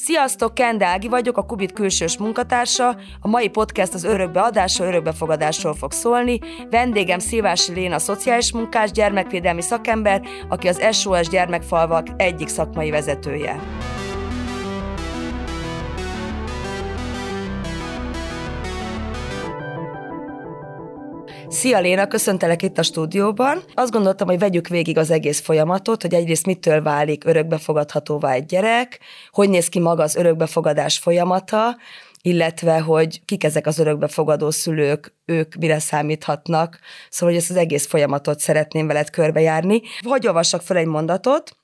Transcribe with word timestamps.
Sziasztok, 0.00 0.54
Kende 0.54 0.86
Ági 0.86 1.08
vagyok, 1.08 1.36
a 1.36 1.42
Kubit 1.42 1.72
külsős 1.72 2.18
munkatársa. 2.18 2.96
A 3.20 3.28
mai 3.28 3.48
podcast 3.48 3.94
az 3.94 4.04
örökbeadásról, 4.04 4.88
örökbefogadásról 4.88 5.74
fog 5.74 5.92
szólni. 5.92 6.38
Vendégem 6.70 7.18
Szilvási 7.18 7.72
Léna, 7.72 7.98
szociális 7.98 8.52
munkás, 8.52 8.90
gyermekvédelmi 8.90 9.62
szakember, 9.62 10.22
aki 10.48 10.68
az 10.68 10.96
SOS 10.96 11.28
gyermekfalvak 11.28 12.06
egyik 12.16 12.48
szakmai 12.48 12.90
vezetője. 12.90 13.60
Szia 21.58 21.78
Léna, 21.78 22.06
köszöntelek 22.06 22.62
itt 22.62 22.78
a 22.78 22.82
stúdióban. 22.82 23.62
Azt 23.74 23.92
gondoltam, 23.92 24.28
hogy 24.28 24.38
vegyük 24.38 24.68
végig 24.68 24.98
az 24.98 25.10
egész 25.10 25.40
folyamatot, 25.40 26.02
hogy 26.02 26.14
egyrészt 26.14 26.46
mitől 26.46 26.82
válik 26.82 27.24
örökbefogadhatóvá 27.24 28.32
egy 28.32 28.46
gyerek, 28.46 28.98
hogy 29.30 29.48
néz 29.48 29.68
ki 29.68 29.80
maga 29.80 30.02
az 30.02 30.16
örökbefogadás 30.16 30.98
folyamata, 30.98 31.76
illetve 32.22 32.80
hogy 32.80 33.24
kik 33.24 33.44
ezek 33.44 33.66
az 33.66 33.78
örökbefogadó 33.78 34.50
szülők, 34.50 35.14
ők 35.24 35.54
mire 35.54 35.78
számíthatnak. 35.78 36.78
Szóval, 37.10 37.34
hogy 37.34 37.42
ezt 37.42 37.50
az 37.50 37.56
egész 37.56 37.86
folyamatot 37.86 38.40
szeretném 38.40 38.86
veled 38.86 39.10
körbejárni. 39.10 39.80
Hogy 40.00 40.26
olvassak 40.26 40.62
fel 40.62 40.76
egy 40.76 40.86
mondatot, 40.86 41.56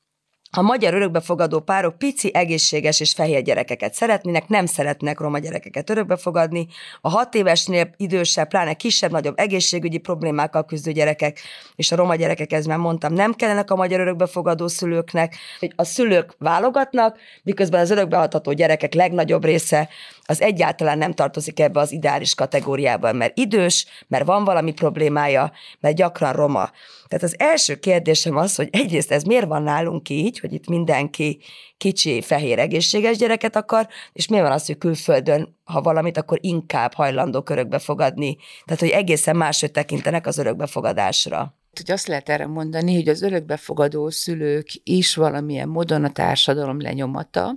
a 0.56 0.62
magyar 0.62 0.94
örökbefogadó 0.94 1.60
párok 1.60 1.98
pici, 1.98 2.30
egészséges 2.34 3.00
és 3.00 3.12
fehér 3.12 3.42
gyerekeket 3.42 3.95
szeretnének, 3.95 4.48
nem 4.48 4.66
szeretnek 4.66 5.20
roma 5.20 5.38
gyerekeket 5.38 5.90
örökbefogadni. 5.90 6.66
A 7.00 7.08
hat 7.08 7.34
évesnél 7.34 7.90
idősebb, 7.96 8.48
pláne 8.48 8.74
kisebb-nagyobb 8.74 9.38
egészségügyi 9.38 9.98
problémákkal 9.98 10.64
küzdő 10.64 10.92
gyerekek, 10.92 11.40
és 11.76 11.92
a 11.92 11.96
roma 11.96 12.14
gyerekek, 12.14 12.52
ez 12.52 12.66
már 12.66 12.78
mondtam, 12.78 13.12
nem 13.12 13.32
kellenek 13.32 13.70
a 13.70 13.76
magyar 13.76 14.00
örökbefogadó 14.00 14.68
szülőknek, 14.68 15.36
a 15.76 15.84
szülők 15.84 16.34
válogatnak, 16.38 17.18
miközben 17.42 17.80
az 17.80 17.90
örökbeadható 17.90 18.52
gyerekek 18.52 18.95
legnagyobb 18.95 19.45
része 19.45 19.88
az 20.26 20.40
egyáltalán 20.40 20.98
nem 20.98 21.12
tartozik 21.12 21.60
ebbe 21.60 21.80
az 21.80 21.92
ideális 21.92 22.34
kategóriába, 22.34 23.12
mert 23.12 23.38
idős, 23.38 23.86
mert 24.09 24.24
van 24.24 24.45
valami 24.45 24.73
problémája, 24.73 25.52
mert 25.80 25.96
gyakran 25.96 26.32
roma. 26.32 26.70
Tehát 27.15 27.32
az 27.32 27.38
első 27.38 27.74
kérdésem 27.74 28.37
az, 28.37 28.54
hogy 28.54 28.68
egyrészt 28.73 29.12
ez 29.12 29.23
miért 29.23 29.46
van 29.46 29.62
nálunk 29.62 30.09
így, 30.09 30.38
hogy 30.38 30.52
itt 30.52 30.68
mindenki 30.68 31.38
kicsi, 31.76 32.23
fehér, 32.23 32.59
egészséges 32.59 33.16
gyereket 33.16 33.57
akar, 33.57 33.88
és 34.12 34.29
miért 34.29 34.45
van 34.45 34.54
az, 34.54 34.66
hogy 34.66 34.79
külföldön, 34.79 35.57
ha 35.65 35.80
valamit, 35.80 36.16
akkor 36.16 36.38
inkább 36.40 36.95
hajlandó 36.95 37.42
örökbe 37.51 37.79
fogadni. 37.79 38.37
Tehát, 38.65 38.80
hogy 38.80 38.88
egészen 38.88 39.37
máshogy 39.37 39.70
tekintenek 39.70 40.26
az 40.26 40.38
örökbefogadásra 40.38 41.54
hogy 41.76 41.90
azt 41.90 42.07
lehet 42.07 42.29
erre 42.29 42.46
mondani, 42.46 42.95
hogy 42.95 43.09
az 43.09 43.23
örökbefogadó 43.23 44.10
szülők 44.10 44.68
is 44.82 45.15
valamilyen 45.15 45.68
módon 45.68 46.04
a 46.04 46.12
társadalom 46.12 46.80
lenyomata, 46.80 47.54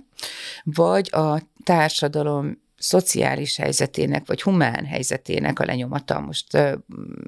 vagy 0.64 1.08
a 1.12 1.40
társadalom 1.64 2.58
szociális 2.78 3.56
helyzetének, 3.56 4.26
vagy 4.26 4.42
humán 4.42 4.84
helyzetének 4.86 5.58
a 5.60 5.64
lenyomata, 5.64 6.20
most 6.20 6.58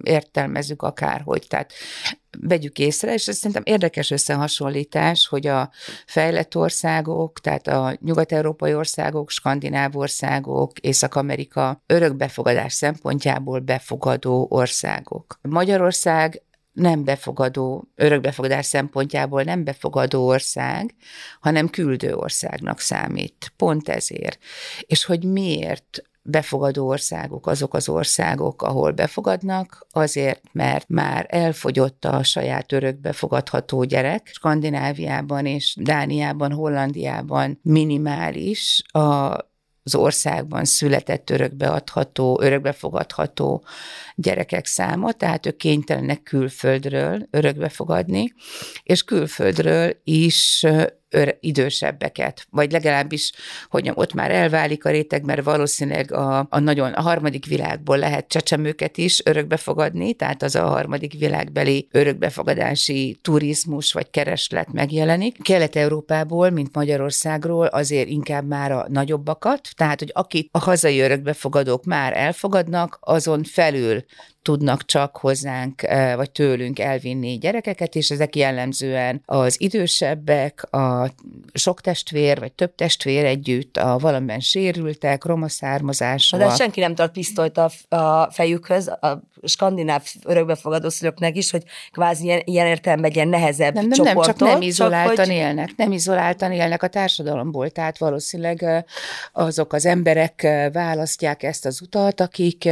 értelmezzük 0.02 0.82
akárhogy, 0.82 1.46
tehát 1.48 1.72
vegyük 2.40 2.78
észre, 2.78 3.12
és 3.12 3.28
ez 3.28 3.36
szerintem 3.36 3.62
érdekes 3.66 4.10
összehasonlítás, 4.10 5.26
hogy 5.26 5.46
a 5.46 5.70
fejlett 6.06 6.56
országok, 6.56 7.40
tehát 7.40 7.66
a 7.66 7.96
nyugat-európai 8.00 8.74
országok, 8.74 9.30
skandináv 9.30 9.96
országok, 9.96 10.78
Észak-Amerika 10.78 11.82
örökbefogadás 11.86 12.72
szempontjából 12.72 13.60
befogadó 13.60 14.46
országok. 14.50 15.38
Magyarország 15.42 16.42
nem 16.72 17.04
befogadó, 17.04 17.88
örökbefogadás 17.94 18.66
szempontjából 18.66 19.42
nem 19.42 19.64
befogadó 19.64 20.26
ország, 20.26 20.94
hanem 21.40 21.68
küldő 21.68 22.14
országnak 22.14 22.80
számít. 22.80 23.52
Pont 23.56 23.88
ezért. 23.88 24.38
És 24.80 25.04
hogy 25.04 25.24
miért 25.24 26.02
befogadó 26.22 26.86
országok 26.86 27.46
azok 27.46 27.74
az 27.74 27.88
országok, 27.88 28.62
ahol 28.62 28.90
befogadnak, 28.90 29.86
azért, 29.90 30.42
mert 30.52 30.88
már 30.88 31.26
elfogyott 31.28 32.04
a 32.04 32.22
saját 32.22 32.72
örökbefogadható 32.72 33.84
gyerek. 33.84 34.30
Skandináviában 34.32 35.46
és 35.46 35.76
Dániában, 35.80 36.52
Hollandiában 36.52 37.58
minimális 37.62 38.82
a 38.92 39.36
az 39.82 39.94
országban 39.94 40.64
született 40.64 41.30
örökbeadható, 41.30 42.40
örökbefogadható 42.42 43.64
gyerekek 44.14 44.66
száma, 44.66 45.12
tehát 45.12 45.46
ők 45.46 45.56
kénytelenek 45.56 46.22
külföldről 46.22 47.26
örökbefogadni, 47.30 48.32
és 48.82 49.02
külföldről 49.02 49.96
is 50.04 50.66
idősebbeket, 51.40 52.46
vagy 52.50 52.72
legalábbis, 52.72 53.32
hogy 53.68 53.90
ott 53.94 54.14
már 54.14 54.30
elválik 54.30 54.84
a 54.84 54.90
réteg, 54.90 55.24
mert 55.24 55.44
valószínűleg 55.44 56.12
a, 56.12 56.46
a 56.50 56.58
nagyon 56.58 56.92
a 56.92 57.00
harmadik 57.00 57.46
világból 57.46 57.98
lehet 57.98 58.28
csecsemőket 58.28 58.98
is 58.98 59.20
örökbefogadni, 59.24 60.14
tehát 60.14 60.42
az 60.42 60.54
a 60.54 60.66
harmadik 60.66 61.12
világbeli 61.12 61.88
örökbefogadási 61.90 63.18
turizmus 63.22 63.92
vagy 63.92 64.10
kereslet 64.10 64.72
megjelenik. 64.72 65.42
Kelet-Európából, 65.42 66.50
mint 66.50 66.74
Magyarországról 66.74 67.66
azért 67.66 68.08
inkább 68.08 68.46
már 68.46 68.72
a 68.72 68.86
nagyobbakat, 68.88 69.68
tehát 69.76 69.98
hogy 69.98 70.10
akit 70.14 70.48
a 70.52 70.58
hazai 70.58 71.00
örökbefogadók 71.00 71.84
már 71.84 72.16
elfogadnak, 72.16 72.98
azon 73.00 73.44
felül 73.44 74.04
tudnak 74.42 74.84
csak 74.84 75.16
hozzánk, 75.16 75.82
vagy 76.16 76.30
tőlünk 76.30 76.78
elvinni 76.78 77.38
gyerekeket, 77.38 77.94
és 77.94 78.10
ezek 78.10 78.36
jellemzően 78.36 79.22
az 79.24 79.60
idősebbek, 79.60 80.72
a 80.72 81.10
sok 81.52 81.80
testvér, 81.80 82.38
vagy 82.38 82.52
több 82.52 82.74
testvér 82.74 83.24
együtt, 83.24 83.76
a 83.76 83.98
valamiben 83.98 84.40
sérültek, 84.40 85.24
roma 85.24 85.48
származású. 85.48 86.36
De 86.36 86.54
senki 86.54 86.80
nem 86.80 86.94
tart 86.94 87.12
pisztolyt 87.12 87.58
a, 87.58 87.70
a 87.96 88.30
fejükhöz, 88.30 88.88
a 88.88 89.22
skandináv 89.42 90.02
örökbefogadó 90.24 90.88
szülőknek 90.88 91.36
is, 91.36 91.50
hogy 91.50 91.62
kvázi 91.90 92.24
ilyen, 92.24 92.40
ilyen 92.44 92.66
értelemben 92.66 93.10
egy 93.10 93.16
ilyen 93.16 93.28
nehezebb 93.28 93.74
nem, 93.74 93.86
nem, 93.86 94.02
nem, 94.02 94.20
csak 94.20 94.38
nem 94.38 94.62
izoláltan 94.62 95.14
csak, 95.14 95.26
hogy... 95.26 95.34
élnek, 95.34 95.70
nem 95.76 95.92
izoláltan 95.92 96.52
élnek 96.52 96.82
a 96.82 96.88
társadalomból, 96.88 97.70
tehát 97.70 97.98
valószínűleg 97.98 98.84
azok 99.32 99.72
az 99.72 99.86
emberek 99.86 100.46
választják 100.72 101.42
ezt 101.42 101.66
az 101.66 101.80
utat, 101.82 102.20
akik 102.20 102.68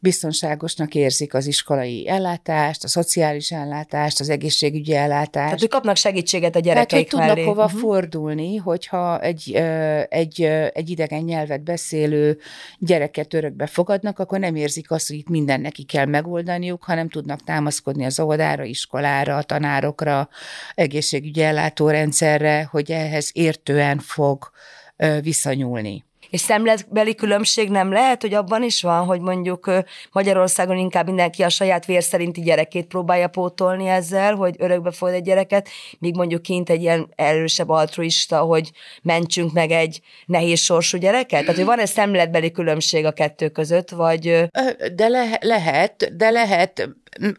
biztonságosnak 0.00 0.94
érzik 0.96 1.34
az 1.34 1.46
iskolai 1.46 2.08
ellátást, 2.08 2.84
a 2.84 2.88
szociális 2.88 3.50
ellátást, 3.50 4.20
az 4.20 4.28
egészségügyi 4.28 4.94
ellátást. 4.94 5.32
Tehát, 5.32 5.60
hogy 5.60 5.68
kapnak 5.68 5.96
segítséget 5.96 6.56
a 6.56 6.60
gyerekeik 6.60 7.10
Tehát, 7.10 7.26
hogy 7.26 7.34
tudnak 7.34 7.54
hova 7.54 7.64
uh-huh. 7.64 7.80
fordulni, 7.80 8.56
hogyha 8.56 9.20
egy, 9.20 9.52
egy, 10.08 10.42
egy 10.72 10.90
idegen 10.90 11.22
nyelvet 11.22 11.62
beszélő 11.62 12.38
gyereket 12.78 13.34
örökbe 13.34 13.66
fogadnak, 13.66 14.18
akkor 14.18 14.38
nem 14.38 14.54
érzik 14.54 14.90
azt, 14.90 15.08
hogy 15.08 15.16
itt 15.16 15.28
minden 15.28 15.60
neki 15.60 15.84
kell 15.84 16.06
megoldaniuk, 16.06 16.84
hanem 16.84 17.08
tudnak 17.08 17.44
támaszkodni 17.44 18.04
az 18.04 18.20
óvodára, 18.20 18.64
iskolára, 18.64 19.36
a 19.36 19.42
tanárokra, 19.42 20.28
egészségügyi 20.74 21.42
ellátórendszerre, 21.42 22.68
hogy 22.70 22.90
ehhez 22.90 23.30
értően 23.32 23.98
fog 23.98 24.50
viszonyulni. 25.22 26.05
És 26.30 26.40
szemletbeli 26.40 27.14
különbség 27.14 27.70
nem 27.70 27.92
lehet, 27.92 28.22
hogy 28.22 28.34
abban 28.34 28.62
is 28.62 28.82
van, 28.82 29.04
hogy 29.04 29.20
mondjuk 29.20 29.70
Magyarországon 30.12 30.76
inkább 30.76 31.06
mindenki 31.06 31.42
a 31.42 31.48
saját 31.48 31.86
vér 31.86 32.02
szerinti 32.02 32.40
gyerekét 32.40 32.86
próbálja 32.86 33.28
pótolni 33.28 33.86
ezzel, 33.86 34.34
hogy 34.34 34.54
örökbe 34.58 34.90
fogad 34.90 35.14
egy 35.14 35.22
gyereket, 35.22 35.68
míg 35.98 36.14
mondjuk 36.14 36.42
kint 36.42 36.70
egy 36.70 36.82
ilyen 36.82 37.08
erősebb 37.14 37.68
altruista, 37.68 38.38
hogy 38.38 38.70
mentsünk 39.02 39.52
meg 39.52 39.70
egy 39.70 40.00
nehéz 40.26 40.60
sorsú 40.60 40.98
gyereket? 40.98 41.40
Tehát, 41.40 41.56
hogy 41.56 41.64
van 41.64 41.78
ez 41.78 41.90
szemletbeli 41.90 42.50
különbség 42.50 43.04
a 43.04 43.12
kettő 43.12 43.48
között, 43.48 43.90
vagy... 43.90 44.48
De 44.94 45.08
le- 45.08 45.38
lehet, 45.40 46.16
de 46.16 46.30
lehet, 46.30 46.88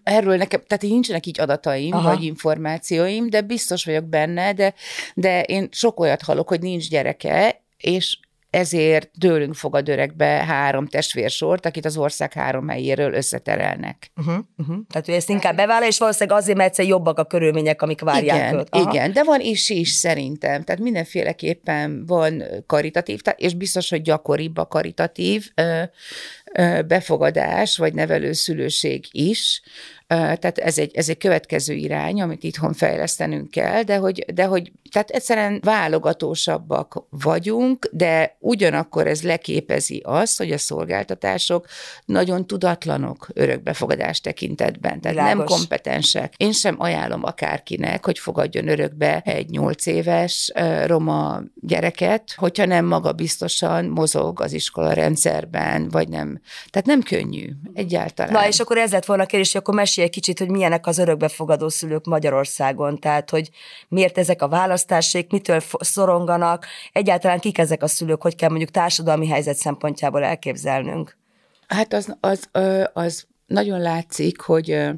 erről 0.04 0.38
nekem, 0.38 0.62
tehát 0.68 0.84
nincsenek 0.84 1.26
így 1.26 1.40
adataim, 1.40 1.94
Aha. 1.94 2.10
vagy 2.10 2.24
információim, 2.24 3.30
de 3.30 3.42
biztos 3.42 3.86
vagyok 3.86 4.06
benne, 4.06 4.54
de, 4.54 4.74
de 5.14 5.42
én 5.42 5.68
sok 5.72 6.00
olyat 6.00 6.22
hallok, 6.22 6.48
hogy 6.48 6.62
nincs 6.62 6.90
gyereke, 6.90 7.62
és 7.78 8.20
ezért 8.50 9.10
tőlünk 9.20 9.56
fogad 9.56 9.90
öregbe 9.90 10.26
három 10.26 10.88
testvérsort, 10.88 11.66
akit 11.66 11.86
az 11.86 11.98
ország 11.98 12.34
három 12.34 12.68
helyéről 12.68 13.14
összeterelnek. 13.14 14.12
Uh-huh, 14.16 14.44
uh-huh. 14.58 14.78
Tehát, 14.90 15.06
hogy 15.06 15.16
ezt 15.16 15.30
inkább 15.30 15.56
bevállal, 15.56 15.88
és 15.88 15.98
valószínűleg 15.98 16.38
azért, 16.38 16.58
mert 16.58 16.70
egyszer 16.70 16.86
jobbak 16.86 17.20
a 17.20 17.26
körülmények, 17.26 17.82
amik 17.82 18.02
várják 18.02 18.38
igen, 18.38 18.60
őt. 18.60 18.68
Aha. 18.70 18.92
Igen, 18.92 19.14
de 19.14 19.24
van 19.24 19.40
is 19.40 19.70
is 19.70 19.90
szerintem. 19.90 20.64
Tehát 20.64 20.82
mindenféleképpen 20.82 22.06
van 22.06 22.44
karitatív, 22.66 23.22
és 23.36 23.54
biztos, 23.54 23.90
hogy 23.90 24.02
gyakoribb 24.02 24.58
a 24.58 24.66
karitatív 24.66 25.52
befogadás, 26.88 27.78
vagy 27.78 27.94
nevelőszülőség 27.94 29.06
is, 29.12 29.62
Tehát 30.08 30.58
ez 30.58 30.78
egy, 30.78 30.96
ez 30.96 31.10
egy 31.10 31.18
következő 31.18 31.74
irány, 31.74 32.22
amit 32.22 32.44
itthon 32.44 32.74
fejlesztenünk 32.74 33.52
kell, 33.52 33.84
de 33.84 33.98
hogy, 33.98 34.26
de 34.34 34.46
hogy 34.46 34.72
tehát 34.92 35.10
egyszerűen 35.10 35.60
válogatósabbak 35.64 37.04
vagyunk, 37.10 37.90
de 37.92 38.36
ugyanakkor 38.40 39.08
ez 39.08 39.24
leképezi 39.24 40.02
azt, 40.06 40.38
hogy 40.38 40.52
a 40.52 40.58
szolgáltatások 40.58 41.68
nagyon 42.06 42.48
tudatlanok 42.48 43.28
örökbefogadás 43.34 44.22
tekintetben, 44.22 45.02
tehát 45.02 45.18
Világos. 45.18 45.50
nem 45.50 45.58
kompetensek. 45.58 46.34
Én 46.38 46.52
sem 46.52 46.76
ajánlom 46.80 47.24
akárkinek, 47.24 48.06
hogy 48.06 48.20
fogadjon 48.20 48.68
örökbe 48.68 49.22
egy 49.26 49.50
nyolc 49.50 49.86
éves 49.86 50.52
roma 50.86 51.42
gyereket, 51.62 52.34
hogyha 52.36 52.66
nem 52.66 52.86
maga 52.86 53.12
biztosan 53.12 53.86
mozog 53.86 54.42
az 54.42 54.54
iskola 54.54 54.94
rendszerben, 54.94 55.90
vagy 55.90 56.10
nem. 56.10 56.42
Tehát 56.70 56.88
nem 56.88 57.02
könnyű 57.02 57.50
egyáltalán. 57.74 58.32
Na 58.32 58.48
és 58.48 58.60
akkor 58.60 58.78
ez 58.78 58.92
lett 58.92 59.06
volna 59.06 59.24
a 59.24 59.26
kérdés, 59.26 59.52
hogy 59.52 59.62
akkor 59.62 59.74
mesélj 59.74 59.97
egy 60.02 60.10
kicsit, 60.10 60.40
hogy 60.40 60.50
milyenek 60.50 60.88
az 60.88 60.98
örökbefogadó 60.98 61.70
szülők 61.70 62.06
Magyarországon, 62.06 63.00
tehát 63.00 63.30
hogy 63.30 63.50
miért 63.88 64.18
ezek 64.18 64.42
a 64.42 64.48
választások, 64.48 65.32
mitől 65.32 65.60
szoronganak, 65.80 66.66
egyáltalán 66.92 67.40
kik 67.40 67.58
ezek 67.58 67.84
a 67.84 67.88
szülők, 67.88 68.22
hogy 68.22 68.36
kell 68.36 68.50
mondjuk 68.50 68.72
társadalmi 68.72 69.28
helyzet 69.28 69.56
szempontjából 69.56 70.24
elképzelnünk? 70.24 71.18
Hát 71.68 71.94
az, 71.94 72.18
az, 72.20 72.50
az 72.94 73.28
nagyon 73.46 73.80
látszik, 73.80 74.42
hogy 74.42 74.90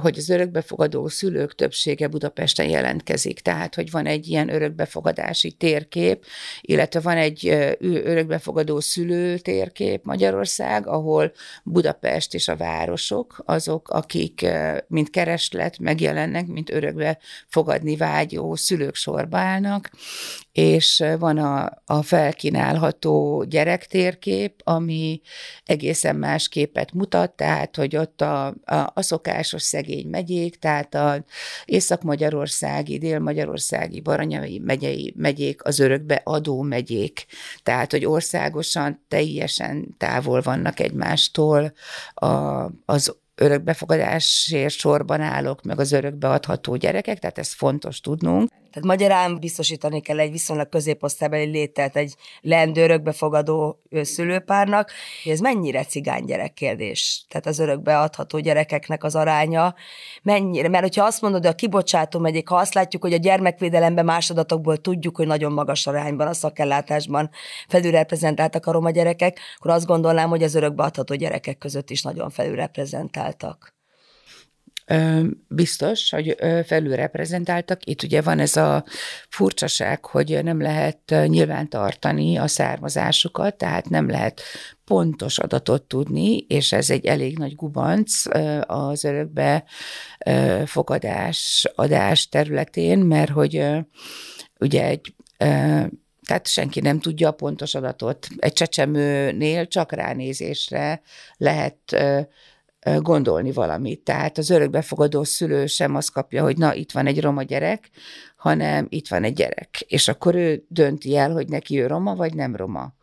hogy 0.00 0.18
az 0.18 0.28
örökbefogadó 0.28 1.08
szülők 1.08 1.54
többsége 1.54 2.08
Budapesten 2.08 2.68
jelentkezik. 2.68 3.40
Tehát, 3.40 3.74
hogy 3.74 3.90
van 3.90 4.06
egy 4.06 4.28
ilyen 4.28 4.48
örökbefogadási 4.48 5.52
térkép, 5.52 6.24
illetve 6.60 7.00
van 7.00 7.16
egy 7.16 7.46
örökbefogadó 7.80 8.80
szülő 8.80 9.38
térkép 9.38 10.04
Magyarország, 10.04 10.86
ahol 10.86 11.32
Budapest 11.64 12.34
és 12.34 12.48
a 12.48 12.56
városok 12.56 13.42
azok, 13.46 13.88
akik 13.88 14.46
mint 14.86 15.10
kereslet 15.10 15.78
megjelennek, 15.78 16.46
mint 16.46 16.70
örökbe 16.70 17.18
fogadni 17.48 17.96
vágyó 17.96 18.54
szülők 18.54 18.94
sorba 18.94 19.38
állnak, 19.38 19.90
és 20.52 21.04
van 21.18 21.38
a, 21.38 21.82
a 21.84 22.02
felkínálható 22.02 23.44
gyerektérkép, 23.48 24.60
ami 24.64 25.20
egészen 25.64 26.16
más 26.16 26.48
képet 26.48 26.92
mutat, 26.92 27.30
tehát, 27.32 27.76
hogy 27.76 27.96
ott 27.96 28.20
a, 28.20 28.46
a, 28.64 28.90
a 28.94 29.02
szokásos 29.52 29.62
szegény 29.62 30.06
megyék, 30.06 30.58
tehát 30.58 30.94
a 30.94 31.24
észak-magyarországi, 31.64 32.98
dél-magyarországi, 32.98 34.00
baranyai 34.00 34.58
megyei 34.58 35.14
megyék, 35.16 35.64
az 35.64 35.78
örökbe 35.78 36.20
adó 36.24 36.62
megyék, 36.62 37.26
tehát, 37.62 37.90
hogy 37.90 38.04
országosan 38.04 39.04
teljesen 39.08 39.94
távol 39.98 40.40
vannak 40.40 40.80
egymástól 40.80 41.72
a, 42.14 42.26
az 42.84 43.16
örökbefogadásért 43.42 44.74
sorban 44.74 45.20
állok, 45.20 45.62
meg 45.62 45.80
az 45.80 45.92
örökbeadható 45.92 46.76
gyerekek, 46.76 47.18
tehát 47.18 47.38
ez 47.38 47.52
fontos 47.52 48.00
tudnunk. 48.00 48.50
Tehát 48.72 48.88
magyarán 48.88 49.38
biztosítani 49.38 50.00
kell 50.00 50.18
egy 50.18 50.30
viszonylag 50.30 50.68
középosztálybeli 50.68 51.50
lételt 51.50 51.96
egy 51.96 52.14
leendő 52.40 52.82
örökbefogadó 52.82 53.80
szülőpárnak. 54.02 54.90
Ez 55.24 55.40
mennyire 55.40 55.84
cigány 55.84 56.24
gyerek 56.24 56.52
kérdés? 56.52 57.24
Tehát 57.28 57.46
az 57.46 57.58
örökbeadható 57.58 58.38
gyerekeknek 58.38 59.04
az 59.04 59.14
aránya 59.14 59.74
mennyire? 60.22 60.68
Mert 60.68 60.82
hogyha 60.82 61.04
azt 61.04 61.20
mondod, 61.20 61.40
hogy 61.40 61.50
a 61.50 61.54
kibocsátó 61.54 62.18
megyék, 62.18 62.48
ha 62.48 62.56
azt 62.56 62.74
látjuk, 62.74 63.02
hogy 63.02 63.12
a 63.12 63.16
gyermekvédelemben 63.16 64.04
másodatokból 64.04 64.76
tudjuk, 64.76 65.16
hogy 65.16 65.26
nagyon 65.26 65.52
magas 65.52 65.86
arányban 65.86 66.26
a 66.26 66.34
szakellátásban 66.34 67.30
felülreprezentáltak 67.68 68.66
a 68.66 68.72
roma 68.72 68.90
gyerekek, 68.90 69.38
akkor 69.56 69.70
azt 69.70 69.86
gondolnám, 69.86 70.28
hogy 70.28 70.42
az 70.42 70.54
örökbeadható 70.54 71.14
gyerekek 71.14 71.58
között 71.58 71.90
is 71.90 72.02
nagyon 72.02 72.30
felülreprezentáltak. 73.38 73.80
Biztos, 75.48 76.10
hogy 76.10 76.36
felülreprezentáltak. 76.66 77.86
Itt 77.86 78.02
ugye 78.02 78.22
van 78.22 78.38
ez 78.38 78.56
a 78.56 78.84
furcsaság, 79.28 80.04
hogy 80.04 80.40
nem 80.42 80.60
lehet 80.60 81.14
nyilván 81.26 81.68
tartani 81.68 82.36
a 82.36 82.46
származásukat, 82.46 83.56
tehát 83.56 83.88
nem 83.88 84.10
lehet 84.10 84.40
pontos 84.84 85.38
adatot 85.38 85.82
tudni, 85.82 86.36
és 86.36 86.72
ez 86.72 86.90
egy 86.90 87.06
elég 87.06 87.38
nagy 87.38 87.54
gubanc 87.54 88.22
az 88.66 89.04
örökbe 89.04 89.64
fogadás, 90.64 91.66
adás 91.74 92.28
területén, 92.28 92.98
mert 92.98 93.30
hogy 93.30 93.64
ugye 94.60 94.84
egy 94.84 95.14
tehát 96.26 96.46
senki 96.46 96.80
nem 96.80 97.00
tudja 97.00 97.28
a 97.28 97.32
pontos 97.32 97.74
adatot. 97.74 98.28
Egy 98.36 98.52
csecsemőnél 98.52 99.66
csak 99.66 99.92
ránézésre 99.92 101.02
lehet 101.36 101.96
gondolni 102.96 103.52
valamit. 103.52 104.00
Tehát 104.00 104.38
az 104.38 104.50
örökbefogadó 104.50 105.24
szülő 105.24 105.66
sem 105.66 105.94
azt 105.94 106.12
kapja, 106.12 106.42
hogy 106.42 106.56
na, 106.58 106.74
itt 106.74 106.92
van 106.92 107.06
egy 107.06 107.20
roma 107.20 107.42
gyerek, 107.42 107.90
hanem 108.36 108.86
itt 108.88 109.08
van 109.08 109.24
egy 109.24 109.34
gyerek. 109.34 109.80
És 109.86 110.08
akkor 110.08 110.34
ő 110.34 110.64
dönti 110.68 111.16
el, 111.16 111.32
hogy 111.32 111.48
neki 111.48 111.80
ő 111.80 111.86
roma, 111.86 112.14
vagy 112.14 112.34
nem 112.34 112.56
roma. 112.56 112.94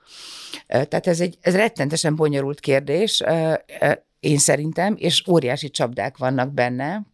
Tehát 0.67 1.07
ez 1.07 1.19
egy 1.19 1.37
ez 1.41 1.55
rettentesen 1.55 2.15
bonyolult 2.15 2.59
kérdés, 2.59 3.23
én 4.19 4.37
szerintem, 4.37 4.95
és 4.97 5.27
óriási 5.27 5.69
csapdák 5.69 6.17
vannak 6.17 6.53
benne, 6.53 7.05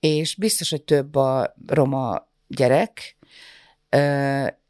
és 0.00 0.36
biztos, 0.36 0.70
hogy 0.70 0.82
több 0.82 1.14
a 1.14 1.54
roma 1.66 2.28
gyerek, 2.46 3.16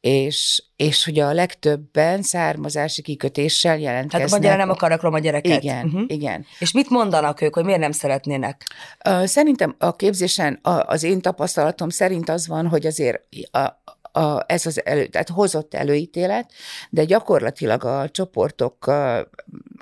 és, 0.02 0.62
és 0.76 1.04
hogy 1.04 1.18
a 1.18 1.32
legtöbben 1.32 2.22
származási 2.22 3.02
kikötéssel 3.02 3.78
jelentkeznek. 3.78 4.30
Hát 4.30 4.38
magyarán 4.38 4.58
nem 4.58 4.70
akarnak 4.70 5.02
roma 5.02 5.18
gyereket. 5.18 5.62
Igen, 5.62 5.86
uh-huh. 5.86 6.02
igen. 6.06 6.46
És 6.58 6.72
mit 6.72 6.90
mondanak 6.90 7.40
ők, 7.40 7.54
hogy 7.54 7.64
miért 7.64 7.80
nem 7.80 7.92
szeretnének? 7.92 8.66
Szerintem 9.24 9.74
a 9.78 9.96
képzésen 9.96 10.58
az 10.62 11.02
én 11.02 11.20
tapasztalatom 11.20 11.88
szerint 11.88 12.28
az 12.28 12.46
van, 12.46 12.68
hogy 12.68 12.86
azért 12.86 13.22
a, 13.50 13.82
a, 14.20 14.44
ez 14.46 14.66
az 14.66 14.84
elő, 14.84 15.06
tehát 15.06 15.28
hozott 15.28 15.74
előítélet, 15.74 16.52
de 16.90 17.04
gyakorlatilag 17.04 17.84
a 17.84 18.08
csoportok, 18.08 18.92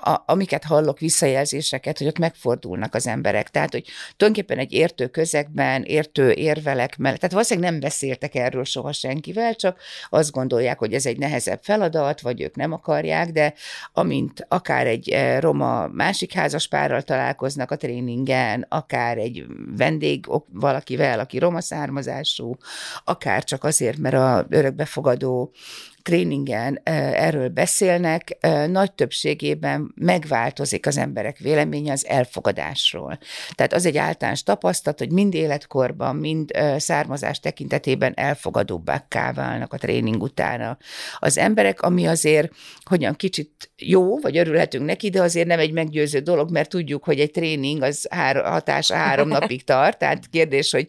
a, 0.00 0.22
amiket 0.26 0.64
hallok, 0.64 0.98
visszajelzéseket, 0.98 1.98
hogy 1.98 2.06
ott 2.06 2.18
megfordulnak 2.18 2.94
az 2.94 3.06
emberek. 3.06 3.48
Tehát, 3.50 3.72
hogy 3.72 3.84
tulajdonképpen 4.16 4.58
egy 4.58 4.72
értő 4.72 5.06
közegben, 5.06 5.82
értő 5.82 6.30
érvelek 6.30 6.96
mellett, 6.96 7.18
tehát 7.18 7.34
valószínűleg 7.34 7.70
nem 7.70 7.80
beszéltek 7.80 8.34
erről 8.34 8.64
soha 8.64 8.92
senkivel, 8.92 9.54
csak 9.54 9.80
azt 10.08 10.30
gondolják, 10.30 10.78
hogy 10.78 10.94
ez 10.94 11.06
egy 11.06 11.18
nehezebb 11.18 11.60
feladat, 11.62 12.20
vagy 12.20 12.40
ők 12.40 12.56
nem 12.56 12.72
akarják, 12.72 13.30
de 13.30 13.54
amint 13.92 14.46
akár 14.48 14.86
egy 14.86 15.08
eh, 15.08 15.40
roma 15.40 15.86
másik 15.86 16.32
házaspárral 16.32 17.02
találkoznak 17.02 17.70
a 17.70 17.76
tréningen, 17.76 18.66
akár 18.68 19.18
egy 19.18 19.46
vendég 19.76 20.26
valakivel, 20.52 21.18
aki 21.18 21.38
roma 21.38 21.60
származású, 21.60 22.56
akár 23.04 23.44
csak 23.44 23.64
azért, 23.64 23.98
mert 23.98 24.14
a 24.14 24.46
örökbefogadó 24.48 25.52
tréningen 26.02 26.80
erről 26.84 27.48
beszélnek, 27.48 28.36
nagy 28.66 28.92
többségében 28.92 29.92
megváltozik 29.94 30.86
az 30.86 30.96
emberek 30.96 31.38
véleménye 31.38 31.92
az 31.92 32.06
elfogadásról. 32.06 33.18
Tehát 33.54 33.72
az 33.72 33.86
egy 33.86 33.96
általános 33.96 34.42
tapasztalat, 34.42 34.98
hogy 34.98 35.12
mind 35.12 35.34
életkorban, 35.34 36.16
mind 36.16 36.50
származás 36.76 37.40
tekintetében 37.40 38.12
elfogadóbbá 38.16 39.06
válnak 39.34 39.72
a 39.72 39.76
tréning 39.78 40.22
utána 40.22 40.78
az 41.18 41.38
emberek, 41.38 41.82
ami 41.82 42.06
azért, 42.06 42.52
hogyan 42.84 43.14
kicsit 43.14 43.70
jó, 43.76 44.18
vagy 44.18 44.38
örülhetünk 44.38 44.84
neki, 44.84 45.10
de 45.10 45.22
azért 45.22 45.46
nem 45.46 45.58
egy 45.58 45.72
meggyőző 45.72 46.18
dolog, 46.18 46.50
mert 46.50 46.68
tudjuk, 46.68 47.04
hogy 47.04 47.20
egy 47.20 47.30
tréning 47.30 47.82
az 47.82 48.06
hár, 48.10 48.36
hatása 48.44 48.94
három 48.94 49.28
napig 49.38 49.64
tart, 49.64 49.98
tehát 49.98 50.28
kérdés, 50.30 50.70
hogy 50.70 50.86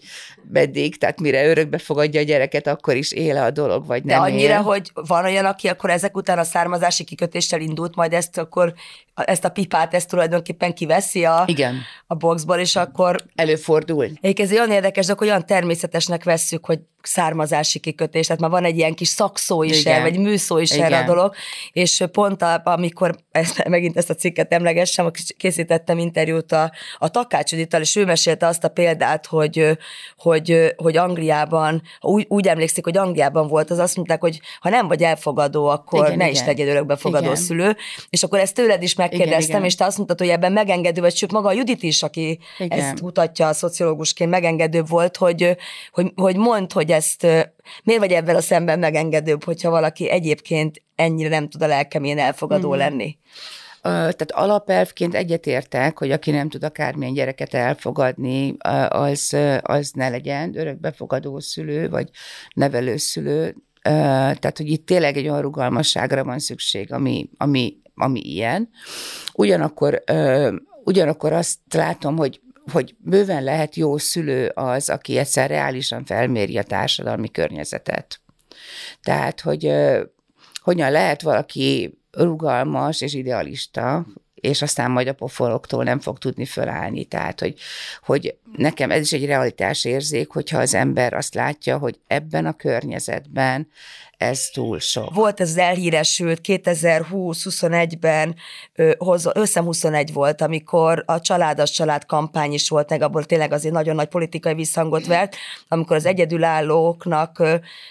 meddig, 0.51 0.98
tehát 0.98 1.20
mire 1.20 1.48
örökbe 1.48 1.77
fogadja 1.77 2.20
a 2.20 2.24
gyereket, 2.24 2.68
akkor 2.68 2.96
is 2.96 3.12
éle 3.12 3.44
a 3.44 3.51
dolog, 3.51 3.86
vagy 3.86 4.03
nem 4.03 4.20
De 4.20 4.30
annyira, 4.30 4.53
él. 4.53 4.62
hogy 4.62 4.91
van 5.05 5.24
olyan, 5.24 5.46
aki 5.46 5.67
akkor 5.67 5.89
ezek 5.89 6.15
után 6.15 6.38
a 6.38 6.43
származási 6.43 7.03
kikötéssel 7.03 7.62
indult, 7.62 7.96
majd 7.96 8.13
ezt 8.13 8.38
akkor, 8.38 8.74
ezt 9.13 9.46
a 9.46 9.50
pipát, 9.50 9.93
ezt 9.93 10.10
tulajdonképpen 10.10 10.74
kiveszi 10.74 11.25
a, 11.25 11.43
Igen. 11.46 11.75
a 12.08 12.15
boxból, 12.15 12.58
és 12.58 12.75
akkor... 12.75 13.24
Előfordul. 13.36 14.03
Egyébként 14.03 14.50
ez 14.50 14.51
olyan 14.51 14.72
érdekes, 14.72 15.05
de 15.05 15.15
olyan 15.20 15.46
természetesnek 15.46 16.24
vesszük, 16.24 16.65
hogy 16.65 16.79
származási 17.01 17.79
kikötés, 17.79 18.25
tehát 18.25 18.41
már 18.41 18.51
van 18.51 18.63
egy 18.63 18.77
ilyen 18.77 18.93
kis 18.93 19.08
szakszó 19.08 19.63
is 19.63 19.79
Igen. 19.79 19.93
el, 19.93 20.01
vagy 20.01 20.17
műszó 20.20 20.58
is 20.58 20.72
Igen. 20.72 20.86
erre 20.86 21.00
a 21.00 21.05
dolog, 21.05 21.34
és 21.72 22.03
pont 22.12 22.41
a, 22.41 22.62
amikor 22.63 23.15
ezt, 23.31 23.67
megint 23.67 23.98
ezt 23.98 24.10
a 24.10 24.15
cikket 24.15 24.53
emlegessem, 24.53 25.12
készítettem 25.38 25.98
interjút 25.98 26.51
a, 26.51 26.72
a 26.98 27.10
Takács 27.10 27.53
Edittal, 27.53 27.81
és 27.81 27.96
ő 27.96 28.05
mesélte 28.05 28.48
azt 28.48 28.63
a 28.63 28.67
példát, 28.67 29.25
hogy, 29.25 29.77
hogy, 30.17 30.74
hogy 30.77 30.98
Angliában, 30.98 31.81
úgy, 32.00 32.25
úgy 32.27 32.48
emlékszik, 32.48 32.84
hogy 32.84 32.98
Angliában 32.98 33.48
volt, 33.48 33.72
az 33.72 33.77
azt 33.77 33.96
mondták, 33.96 34.22
hogy 34.22 34.39
ha 34.60 34.70
nem 34.70 34.88
vagy 34.88 35.03
elfogadó, 35.03 35.65
akkor 35.67 36.05
igen, 36.05 36.17
ne 36.17 36.29
igen. 36.29 36.41
is 36.41 36.46
legyél 36.46 36.67
örökbefogadó 36.67 37.24
igen. 37.24 37.36
szülő, 37.36 37.75
és 38.10 38.24
akkor 38.24 38.39
ezt 38.39 38.55
tőled 38.55 38.84
is 38.84 38.96
megkérdeztem, 38.96 39.41
igen, 39.41 39.50
igen. 39.50 39.65
és 39.65 39.75
te 39.75 39.86
azt 39.86 39.98
mondtad, 39.98 40.20
hogy 40.20 40.29
ebben 40.29 40.51
megengedő, 40.51 41.01
vagy 41.01 41.15
sőt 41.15 41.31
maga 41.31 41.48
a 41.48 41.53
Judit 41.53 41.84
is, 41.84 42.03
aki 42.03 42.39
igen. 42.58 42.79
ezt 42.79 43.01
mutatja 43.01 43.48
a 43.48 43.53
szociológusként, 43.53 44.29
megengedő 44.29 44.84
volt, 44.84 45.17
hogy, 45.17 45.58
hogy, 45.91 46.12
hogy 46.15 46.36
mond, 46.36 46.72
hogy 46.72 46.91
ezt 46.92 47.22
miért 47.84 48.02
vagy 48.02 48.12
ebben 48.12 48.36
a 48.36 48.42
szemben 48.42 48.80
megengedőbb, 48.80 49.44
hogyha 49.44 49.70
valaki 49.70 50.10
egyébként 50.10 50.82
ennyire 50.96 51.30
nem 51.30 51.50
tud 51.50 51.62
a 51.62 51.68
lelkemén 51.68 52.20
elfogadó 52.20 52.74
mm. 52.74 52.78
lenni? 52.78 53.18
Tehát 53.82 54.32
alapelvként 54.32 55.16
egyetértek, 55.16 55.98
hogy 55.98 56.12
aki 56.12 56.32
nem 56.32 56.50
tud 56.50 56.64
akármilyen 56.64 57.14
gyereket 57.14 57.54
elfogadni, 57.54 58.56
az, 58.90 59.38
az 59.62 59.92
ne 59.92 60.10
legyen 60.10 60.58
örökbefogadó 60.58 61.40
szülő, 61.40 61.90
vagy 61.90 62.10
nevelőszülő. 62.54 63.56
Tehát, 63.82 64.58
hogy 64.58 64.70
itt 64.70 64.86
tényleg 64.86 65.18
egy 65.18 65.28
olyan 65.28 65.42
rugalmasságra 65.42 66.24
van 66.24 66.40
szükség, 66.40 66.94
ami, 66.94 67.30
ami, 67.38 67.78
ami 67.96 68.20
ilyen. 68.20 68.70
Ugyanakkor, 69.34 70.04
ugyanakkor 70.84 71.34
azt 71.34 71.58
látom, 71.72 72.18
hogy 72.18 72.42
hogy 72.72 72.96
bőven 72.98 73.44
lehet 73.44 73.75
jó 73.75 73.98
szülő 73.98 74.48
az, 74.48 74.89
aki 74.89 75.18
egyszer 75.18 75.50
reálisan 75.50 76.06
felméri 76.06 76.58
a 76.58 76.63
társadalmi 76.63 77.32
környezetet. 77.32 78.22
Tehát, 79.03 79.41
hogy 79.41 79.74
hogyan 80.62 80.91
lehet 80.91 81.22
valaki 81.22 82.00
rugalmas 82.12 83.01
és 83.01 83.13
idealista, 83.13 84.06
és 84.41 84.62
aztán 84.62 84.91
majd 84.91 85.08
a 85.08 85.13
poforoktól 85.13 85.84
nem 85.84 86.00
fog 86.00 86.18
tudni 86.18 86.46
fölállni. 86.46 87.06
Tehát, 87.06 87.39
hogy, 87.39 87.60
hogy 88.03 88.38
nekem 88.55 88.91
ez 88.91 89.01
is 89.01 89.13
egy 89.13 89.25
realitás 89.25 89.86
érzék, 89.86 90.31
hogyha 90.31 90.60
az 90.60 90.74
ember 90.74 91.13
azt 91.13 91.34
látja, 91.34 91.77
hogy 91.77 92.00
ebben 92.08 92.46
a 92.46 92.53
környezetben 92.53 93.67
ez 94.17 94.50
túl 94.53 94.79
sok. 94.79 95.13
Volt 95.13 95.39
ez 95.39 95.58
elhíresült 95.58 96.39
2020-21-ben, 96.43 98.36
összem 99.34 99.65
21 99.65 100.13
volt, 100.13 100.41
amikor 100.41 101.03
a 101.05 101.22
családas 101.22 101.72
család 101.72 102.05
kampány 102.05 102.53
is 102.53 102.70
volt, 102.70 102.89
meg 102.89 103.01
abból 103.01 103.24
tényleg 103.24 103.51
azért 103.51 103.74
nagyon 103.74 103.96
nagy 103.96 104.08
politikai 104.08 104.53
visszhangot 104.53 105.05
vert, 105.05 105.36
amikor 105.67 105.96
az 105.96 106.05
egyedülállóknak 106.05 107.43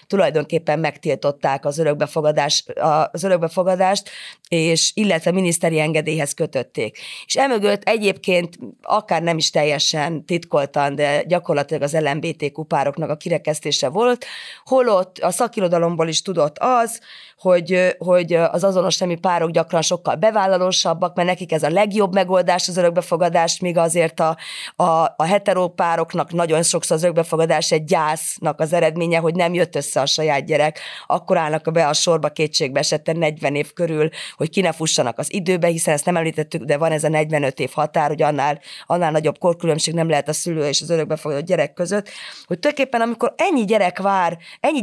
tulajdonképpen 0.07 0.79
megtiltották 0.79 1.65
az 1.65 1.77
örökbefogadás, 1.77 2.65
az 3.11 3.23
örökbefogadást, 3.23 4.09
és 4.47 4.91
illetve 4.93 5.31
miniszteri 5.31 5.79
engedélyhez 5.79 6.33
kötötték. 6.33 6.97
És 7.25 7.35
emögött 7.35 7.83
egyébként 7.83 8.57
akár 8.81 9.21
nem 9.21 9.37
is 9.37 9.49
teljesen 9.49 10.25
titkoltan, 10.51 10.95
de 10.95 11.23
gyakorlatilag 11.23 11.81
az 11.81 11.97
LMBTQ 11.99 12.63
pároknak 12.63 13.09
a 13.09 13.15
kirekesztése 13.15 13.89
volt, 13.89 14.25
holott 14.65 15.17
a 15.17 15.31
szakirodalomból 15.31 16.07
is 16.07 16.21
tudott 16.21 16.57
az, 16.59 16.99
hogy, 17.41 17.95
hogy 17.97 18.33
az 18.33 18.63
azonos 18.63 18.97
nemű 18.97 19.17
párok 19.17 19.49
gyakran 19.49 19.81
sokkal 19.81 20.15
bevállalósabbak, 20.15 21.15
mert 21.15 21.27
nekik 21.27 21.51
ez 21.51 21.63
a 21.63 21.69
legjobb 21.69 22.13
megoldás 22.13 22.67
az 22.67 22.77
örökbefogadás, 22.77 23.59
míg 23.59 23.77
azért 23.77 24.19
a, 24.19 24.37
a, 24.75 24.83
a 25.15 25.23
heterópároknak 25.23 26.31
nagyon 26.31 26.63
sokszor 26.63 26.95
az 26.97 27.03
örökbefogadás 27.03 27.71
egy 27.71 27.83
gyásznak 27.83 28.59
az 28.59 28.73
eredménye, 28.73 29.17
hogy 29.17 29.35
nem 29.35 29.53
jött 29.53 29.75
össze 29.75 30.01
a 30.01 30.05
saját 30.05 30.45
gyerek, 30.45 30.79
akkor 31.07 31.37
állnak 31.37 31.71
be 31.71 31.87
a 31.87 31.93
sorba 31.93 32.29
kétségbe 32.29 32.79
esetten 32.79 33.17
40 33.17 33.55
év 33.55 33.73
körül, 33.73 34.09
hogy 34.35 34.49
ki 34.49 34.61
ne 34.61 34.71
fussanak 34.71 35.19
az 35.19 35.33
időbe, 35.33 35.67
hiszen 35.67 35.93
ezt 35.93 36.05
nem 36.05 36.17
említettük, 36.17 36.63
de 36.63 36.77
van 36.77 36.91
ez 36.91 37.03
a 37.03 37.09
45 37.09 37.59
év 37.59 37.71
határ, 37.73 38.07
hogy 38.07 38.21
annál, 38.21 38.59
annál 38.85 39.11
nagyobb 39.11 39.37
korkülönbség 39.37 39.93
nem 39.93 40.09
lehet 40.09 40.29
a 40.29 40.33
szülő 40.33 40.67
és 40.67 40.81
az 40.81 40.89
örökbefogadó 40.89 41.41
gyerek 41.41 41.73
között, 41.73 42.09
hogy 42.45 42.59
tulajdonképpen 42.59 43.01
amikor 43.01 43.33
ennyi 43.37 43.65
gyerek 43.65 43.99
vár, 43.99 44.37
ennyi 44.59 44.81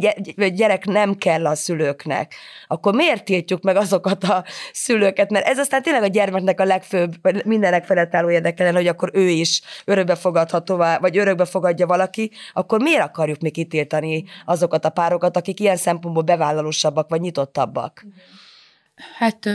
gyerek 0.54 0.84
nem 0.84 1.14
kell 1.14 1.46
a 1.46 1.54
szülőknek, 1.54 2.34
akkor 2.66 2.94
miért 2.94 3.24
tiltjuk 3.24 3.62
meg 3.62 3.76
azokat 3.76 4.24
a 4.24 4.44
szülőket? 4.72 5.30
Mert 5.30 5.46
ez 5.46 5.58
aztán 5.58 5.82
tényleg 5.82 6.02
a 6.02 6.06
gyermeknek 6.06 6.60
a 6.60 6.64
legfőbb, 6.64 7.14
vagy 7.22 7.44
mindenek 7.44 7.84
felett 7.84 8.14
álló 8.14 8.30
érdekelen, 8.30 8.74
hogy 8.74 8.86
akkor 8.86 9.10
ő 9.12 9.28
is 9.28 9.62
örökbe 9.84 10.14
fogadhatóvá, 10.14 10.98
vagy 10.98 11.18
örökbe 11.18 11.44
fogadja 11.44 11.86
valaki, 11.86 12.30
akkor 12.52 12.80
miért 12.80 13.02
akarjuk 13.02 13.40
mi 13.40 13.50
kitiltani 13.50 14.24
azokat 14.44 14.84
a 14.84 14.90
párokat, 14.90 15.36
akik 15.36 15.60
ilyen 15.60 15.76
szempontból 15.76 16.22
bevállalósabbak, 16.22 17.08
vagy 17.08 17.20
nyitottabbak? 17.20 18.06
Hát 19.18 19.48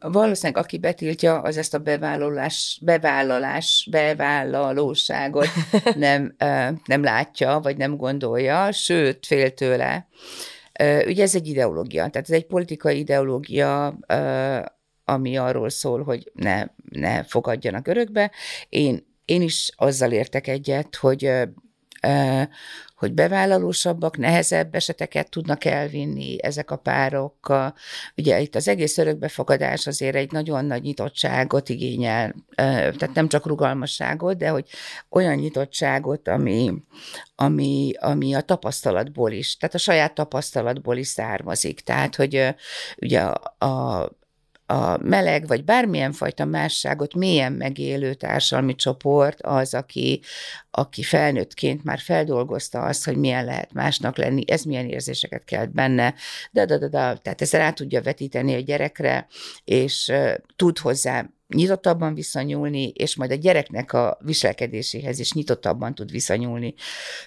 valószínűleg 0.00 0.64
aki 0.64 0.78
betiltja, 0.78 1.40
az 1.40 1.56
ezt 1.56 1.74
a 1.74 1.78
bevállalás, 1.78 2.78
bevállalás, 2.82 3.88
bevállalóságot 3.90 5.48
nem, 5.96 6.34
nem 6.84 7.02
látja, 7.02 7.60
vagy 7.62 7.76
nem 7.76 7.96
gondolja, 7.96 8.72
sőt, 8.72 9.26
fél 9.26 9.54
tőle. 9.54 10.06
Ugye 11.06 11.22
ez 11.22 11.34
egy 11.34 11.46
ideológia, 11.46 12.08
tehát 12.08 12.28
ez 12.28 12.34
egy 12.34 12.46
politikai 12.46 12.98
ideológia, 12.98 13.98
ami 15.04 15.36
arról 15.36 15.68
szól, 15.68 16.02
hogy 16.02 16.30
ne, 16.34 16.64
ne 16.90 17.22
fogadjanak 17.22 17.86
örökbe. 17.86 18.30
Én, 18.68 19.06
én 19.24 19.42
is 19.42 19.72
azzal 19.76 20.12
értek 20.12 20.46
egyet, 20.46 20.96
hogy 20.96 21.30
hogy 22.94 23.12
bevállalósabbak, 23.12 24.16
nehezebb 24.16 24.74
eseteket 24.74 25.30
tudnak 25.30 25.64
elvinni 25.64 26.42
ezek 26.42 26.70
a 26.70 26.76
párok. 26.76 27.54
Ugye 28.16 28.40
itt 28.40 28.54
az 28.54 28.68
egész 28.68 28.98
örökbefogadás 28.98 29.86
azért 29.86 30.14
egy 30.14 30.32
nagyon 30.32 30.64
nagy 30.64 30.82
nyitottságot 30.82 31.68
igényel, 31.68 32.34
tehát 32.56 33.14
nem 33.14 33.28
csak 33.28 33.46
rugalmasságot, 33.46 34.36
de 34.36 34.48
hogy 34.48 34.68
olyan 35.08 35.34
nyitottságot, 35.34 36.28
ami, 36.28 36.72
ami, 37.34 37.92
ami 38.00 38.34
a 38.34 38.40
tapasztalatból 38.40 39.32
is, 39.32 39.56
tehát 39.56 39.74
a 39.74 39.78
saját 39.78 40.14
tapasztalatból 40.14 40.96
is 40.96 41.06
származik. 41.06 41.80
Tehát, 41.80 42.16
hogy 42.16 42.54
ugye 42.96 43.20
a, 43.20 43.66
a 43.66 44.08
a 44.66 44.96
meleg, 44.96 45.46
vagy 45.46 45.64
bármilyen 45.64 46.12
fajta 46.12 46.44
másságot 46.44 47.14
mélyen 47.14 47.52
megélő 47.52 48.14
társadalmi 48.14 48.74
csoport 48.74 49.42
az, 49.42 49.74
aki, 49.74 50.20
aki 50.70 51.02
felnőttként 51.02 51.84
már 51.84 51.98
feldolgozta 51.98 52.82
azt, 52.82 53.04
hogy 53.04 53.16
milyen 53.16 53.44
lehet 53.44 53.72
másnak 53.72 54.16
lenni, 54.16 54.44
ez 54.46 54.62
milyen 54.62 54.88
érzéseket 54.88 55.44
kelt 55.44 55.72
benne, 55.72 56.14
de, 56.50 56.64
de, 56.64 56.78
de, 56.78 56.88
de 56.88 57.18
tehát 57.22 57.40
ezt 57.40 57.52
rá 57.52 57.70
tudja 57.70 58.02
vetíteni 58.02 58.54
a 58.54 58.60
gyerekre, 58.60 59.26
és 59.64 60.12
tud 60.56 60.78
hozzá 60.78 61.26
nyitottabban 61.48 62.14
viszonyulni, 62.14 62.88
és 62.88 63.16
majd 63.16 63.30
a 63.30 63.34
gyereknek 63.34 63.92
a 63.92 64.18
viselkedéséhez 64.20 65.18
is 65.18 65.32
nyitottabban 65.32 65.94
tud 65.94 66.10
viszonyulni. 66.10 66.74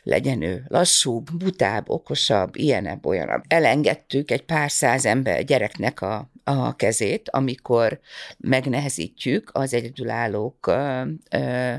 Legyen 0.03 0.41
ő 0.41 0.65
lassúbb, 0.67 1.31
butább, 1.37 1.89
okosabb, 1.89 2.55
ilyenebb, 2.55 3.05
olyanabb. 3.05 3.43
Elengedtük 3.47 4.31
egy 4.31 4.45
pár 4.45 4.71
száz 4.71 5.05
ember 5.05 5.43
gyereknek 5.43 6.01
a, 6.01 6.29
a 6.43 6.75
kezét, 6.75 7.29
amikor 7.29 7.99
megnehezítjük 8.37 9.49
az 9.53 9.73
egyedülállók 9.73 10.67
ö, 10.67 11.01
ö, 11.31 11.73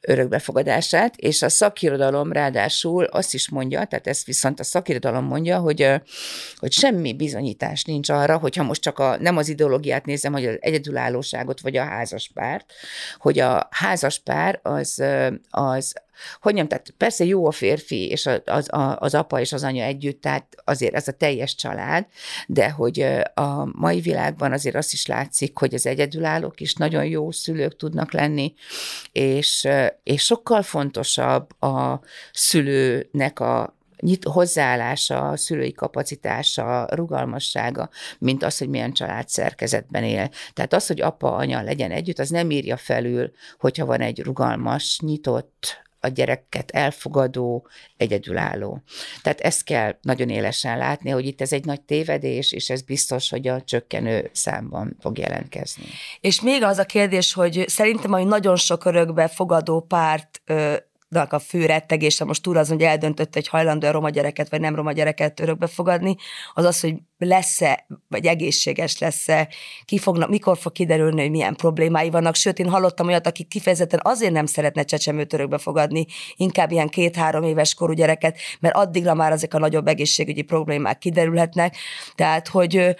örökbefogadását, 0.00 1.16
és 1.16 1.42
a 1.42 1.48
szakirodalom 1.48 2.32
ráadásul 2.32 3.04
azt 3.04 3.34
is 3.34 3.50
mondja, 3.50 3.84
tehát 3.84 4.06
ezt 4.06 4.26
viszont 4.26 4.60
a 4.60 4.64
szakirodalom 4.64 5.24
mondja, 5.24 5.58
hogy, 5.58 5.88
hogy 6.56 6.72
semmi 6.72 7.14
bizonyítás 7.14 7.84
nincs 7.84 8.08
arra, 8.08 8.38
hogyha 8.38 8.62
most 8.62 8.82
csak 8.82 8.98
a, 8.98 9.16
nem 9.20 9.36
az 9.36 9.48
ideológiát 9.48 10.06
nézem, 10.06 10.32
hogy 10.32 10.46
az 10.46 10.56
egyedülállóságot 10.60 11.60
vagy 11.60 11.76
a 11.76 11.84
házaspárt, 11.84 12.72
hogy 13.18 13.38
a 13.38 13.68
házaspár 13.70 14.60
az, 14.62 15.02
az 15.50 15.94
hogy 16.40 16.54
nem, 16.54 16.68
tehát 16.68 16.94
persze 16.96 17.24
jó 17.24 17.46
a 17.46 17.50
férfi 17.50 18.08
és 18.08 18.26
az, 18.26 18.40
az, 18.44 18.68
az 18.98 19.14
apa 19.14 19.40
és 19.40 19.52
az 19.52 19.64
anya 19.64 19.84
együtt, 19.84 20.20
tehát 20.20 20.56
azért 20.64 20.94
ez 20.94 21.08
a 21.08 21.12
teljes 21.12 21.54
család, 21.54 22.06
de 22.46 22.70
hogy 22.70 23.00
a 23.34 23.78
mai 23.78 24.00
világban 24.00 24.52
azért 24.52 24.74
azt 24.76 24.92
is 24.92 25.06
látszik, 25.06 25.58
hogy 25.58 25.74
az 25.74 25.86
egyedülállók 25.86 26.60
is 26.60 26.74
nagyon 26.74 27.04
jó 27.04 27.30
szülők 27.30 27.76
tudnak 27.76 28.12
lenni, 28.12 28.54
és, 29.12 29.68
és 30.02 30.24
sokkal 30.24 30.62
fontosabb 30.62 31.62
a 31.62 32.00
szülőnek 32.32 33.40
a 33.40 33.78
nyit, 34.00 34.24
hozzáállása, 34.24 35.28
a 35.28 35.36
szülői 35.36 35.72
kapacitása, 35.72 36.88
rugalmassága, 36.90 37.90
mint 38.18 38.42
az, 38.42 38.58
hogy 38.58 38.68
milyen 38.68 38.92
család 38.92 39.28
szerkezetben 39.28 40.04
él. 40.04 40.30
Tehát 40.52 40.72
az, 40.72 40.86
hogy 40.86 41.00
apa, 41.00 41.34
anya 41.34 41.62
legyen 41.62 41.90
együtt, 41.90 42.18
az 42.18 42.28
nem 42.28 42.50
írja 42.50 42.76
felül, 42.76 43.30
hogyha 43.58 43.86
van 43.86 44.00
egy 44.00 44.20
rugalmas, 44.22 45.00
nyitott, 45.02 45.82
a 46.00 46.08
gyereket 46.08 46.70
elfogadó, 46.70 47.68
egyedülálló. 47.96 48.82
Tehát 49.22 49.40
ezt 49.40 49.64
kell 49.64 49.96
nagyon 50.00 50.28
élesen 50.28 50.78
látni, 50.78 51.10
hogy 51.10 51.26
itt 51.26 51.40
ez 51.40 51.52
egy 51.52 51.64
nagy 51.64 51.80
tévedés, 51.80 52.52
és 52.52 52.70
ez 52.70 52.82
biztos, 52.82 53.30
hogy 53.30 53.48
a 53.48 53.62
csökkenő 53.62 54.30
számban 54.32 54.96
fog 55.00 55.18
jelentkezni. 55.18 55.84
És 56.20 56.40
még 56.40 56.62
az 56.62 56.78
a 56.78 56.84
kérdés, 56.84 57.32
hogy 57.32 57.64
szerintem, 57.68 58.10
hogy 58.10 58.26
nagyon 58.26 58.56
sok 58.56 58.84
örökbe 58.84 59.28
fogadó 59.28 59.80
párt 59.80 60.42
a 61.10 61.38
fő 61.38 61.66
rettegése 61.66 62.24
most 62.24 62.42
túl 62.42 62.56
az, 62.56 62.68
hogy 62.68 62.82
eldöntött, 62.82 63.34
hogy 63.34 63.48
hajlandó 63.48 63.86
a 63.86 63.90
roma 63.90 64.10
gyereket, 64.10 64.48
vagy 64.48 64.60
nem 64.60 64.74
roma 64.74 64.92
gyereket 64.92 65.40
örökbe 65.40 65.66
fogadni, 65.66 66.16
az 66.54 66.64
az, 66.64 66.80
hogy 66.80 66.94
lesz-e, 67.18 67.86
vagy 68.08 68.26
egészséges 68.26 68.98
lesz-e, 68.98 69.48
ki 69.84 69.98
fognak, 69.98 70.28
mikor 70.28 70.58
fog 70.58 70.72
kiderülni, 70.72 71.20
hogy 71.20 71.30
milyen 71.30 71.56
problémái 71.56 72.10
vannak. 72.10 72.34
Sőt, 72.34 72.58
én 72.58 72.68
hallottam 72.68 73.06
olyat, 73.06 73.26
akik 73.26 73.48
kifejezetten 73.48 74.00
azért 74.02 74.32
nem 74.32 74.46
szeretne 74.46 74.82
csecsemőt 74.82 75.32
örökbe 75.32 75.58
fogadni, 75.58 76.06
inkább 76.36 76.70
ilyen 76.70 76.88
két-három 76.88 77.42
éves 77.42 77.74
korú 77.74 77.92
gyereket, 77.92 78.38
mert 78.60 78.76
addigra 78.76 79.14
már 79.14 79.32
ezek 79.32 79.54
a 79.54 79.58
nagyobb 79.58 79.86
egészségügyi 79.86 80.42
problémák 80.42 80.98
kiderülhetnek. 80.98 81.76
Tehát, 82.14 82.48
hogy 82.48 82.96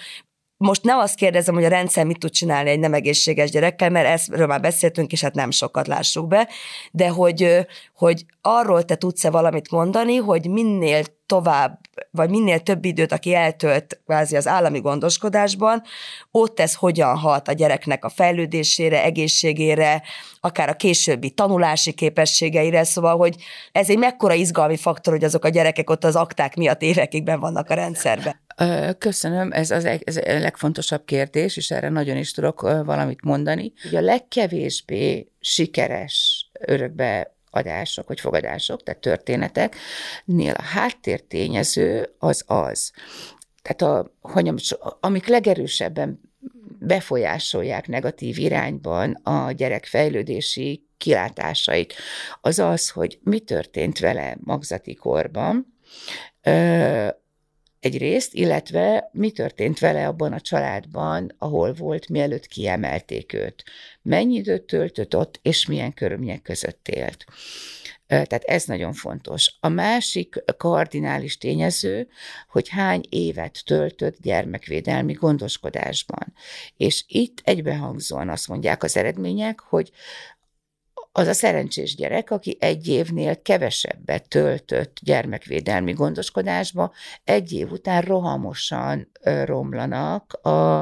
most 0.62 0.82
nem 0.82 0.98
azt 0.98 1.14
kérdezem, 1.14 1.54
hogy 1.54 1.64
a 1.64 1.68
rendszer 1.68 2.06
mit 2.06 2.18
tud 2.18 2.30
csinálni 2.30 2.70
egy 2.70 2.78
nem 2.78 2.94
egészséges 2.94 3.50
gyerekkel, 3.50 3.90
mert 3.90 4.28
erről 4.30 4.46
már 4.46 4.60
beszéltünk, 4.60 5.12
és 5.12 5.20
hát 5.20 5.34
nem 5.34 5.50
sokat 5.50 5.86
lássuk 5.86 6.28
be, 6.28 6.48
de 6.90 7.08
hogy, 7.08 7.66
hogy 7.94 8.24
arról 8.40 8.84
te 8.84 8.94
tudsz-e 8.94 9.30
valamit 9.30 9.70
mondani, 9.70 10.16
hogy 10.16 10.50
minél 10.50 11.04
tovább, 11.26 11.80
vagy 12.10 12.30
minél 12.30 12.60
több 12.60 12.84
időt, 12.84 13.12
aki 13.12 13.34
eltölt 13.34 14.00
kvázi 14.04 14.36
az 14.36 14.46
állami 14.46 14.80
gondoskodásban, 14.80 15.82
ott 16.30 16.60
ez 16.60 16.74
hogyan 16.74 17.16
hat 17.16 17.48
a 17.48 17.52
gyereknek 17.52 18.04
a 18.04 18.08
fejlődésére, 18.08 19.02
egészségére, 19.02 20.02
akár 20.40 20.68
a 20.68 20.74
későbbi 20.74 21.30
tanulási 21.30 21.92
képességeire, 21.92 22.84
szóval, 22.84 23.16
hogy 23.16 23.36
ez 23.72 23.90
egy 23.90 23.98
mekkora 23.98 24.34
izgalmi 24.34 24.76
faktor, 24.76 25.12
hogy 25.12 25.24
azok 25.24 25.44
a 25.44 25.48
gyerekek 25.48 25.90
ott 25.90 26.04
az 26.04 26.16
akták 26.16 26.56
miatt 26.56 26.82
évekig 26.82 27.24
ben 27.24 27.40
vannak 27.40 27.70
a 27.70 27.74
rendszerben. 27.74 28.40
Köszönöm, 28.98 29.52
ez, 29.52 29.70
az, 29.70 29.84
ez 29.84 30.16
a 30.16 30.38
legfontosabb 30.38 31.04
kérdés, 31.04 31.56
és 31.56 31.70
erre 31.70 31.88
nagyon 31.88 32.16
is 32.16 32.32
tudok 32.32 32.60
valamit 32.60 33.22
mondani. 33.22 33.72
Ugye 33.84 33.98
a 33.98 34.02
legkevésbé 34.02 35.32
sikeres 35.40 36.46
örökbe 36.60 37.34
adások, 37.50 38.08
vagy 38.08 38.20
fogadások, 38.20 38.82
tehát 38.82 39.00
történeteknél 39.00 40.54
a 40.56 40.62
háttértényező 40.62 42.14
az 42.18 42.44
az, 42.46 42.92
tehát 43.62 43.82
a, 43.82 44.14
hogy 44.20 44.52
amik 45.00 45.26
legerősebben 45.26 46.20
befolyásolják 46.78 47.88
negatív 47.88 48.38
irányban 48.38 49.12
a 49.12 49.52
gyerek 49.52 49.84
fejlődési 49.84 50.86
kilátásait, 50.96 51.94
az 52.40 52.58
az, 52.58 52.90
hogy 52.90 53.18
mi 53.22 53.38
történt 53.38 53.98
vele 53.98 54.36
magzati 54.40 54.94
korban, 54.94 55.78
egyrészt, 57.80 58.34
illetve 58.34 59.10
mi 59.12 59.30
történt 59.30 59.78
vele 59.78 60.06
abban 60.06 60.32
a 60.32 60.40
családban, 60.40 61.34
ahol 61.38 61.72
volt, 61.72 62.08
mielőtt 62.08 62.46
kiemelték 62.46 63.32
őt. 63.32 63.64
Mennyi 64.02 64.34
időt 64.34 64.62
töltött 64.62 65.16
ott, 65.16 65.38
és 65.42 65.66
milyen 65.66 65.94
körülmények 65.94 66.42
között 66.42 66.88
élt. 66.88 67.24
Tehát 68.06 68.42
ez 68.44 68.64
nagyon 68.64 68.92
fontos. 68.92 69.56
A 69.60 69.68
másik 69.68 70.44
kardinális 70.56 71.38
tényező, 71.38 72.08
hogy 72.48 72.68
hány 72.68 73.02
évet 73.08 73.62
töltött 73.64 74.16
gyermekvédelmi 74.20 75.12
gondoskodásban. 75.12 76.34
És 76.76 77.04
itt 77.06 77.40
egybehangzóan 77.44 78.28
azt 78.28 78.48
mondják 78.48 78.82
az 78.82 78.96
eredmények, 78.96 79.60
hogy 79.60 79.90
az 81.12 81.26
a 81.26 81.32
szerencsés 81.32 81.94
gyerek, 81.94 82.30
aki 82.30 82.56
egy 82.60 82.88
évnél 82.88 83.42
kevesebbet 83.42 84.28
töltött 84.28 84.98
gyermekvédelmi 85.02 85.92
gondoskodásba, 85.92 86.92
egy 87.24 87.52
év 87.52 87.72
után 87.72 88.02
rohamosan 88.02 89.10
romlanak 89.44 90.32
a, 90.32 90.78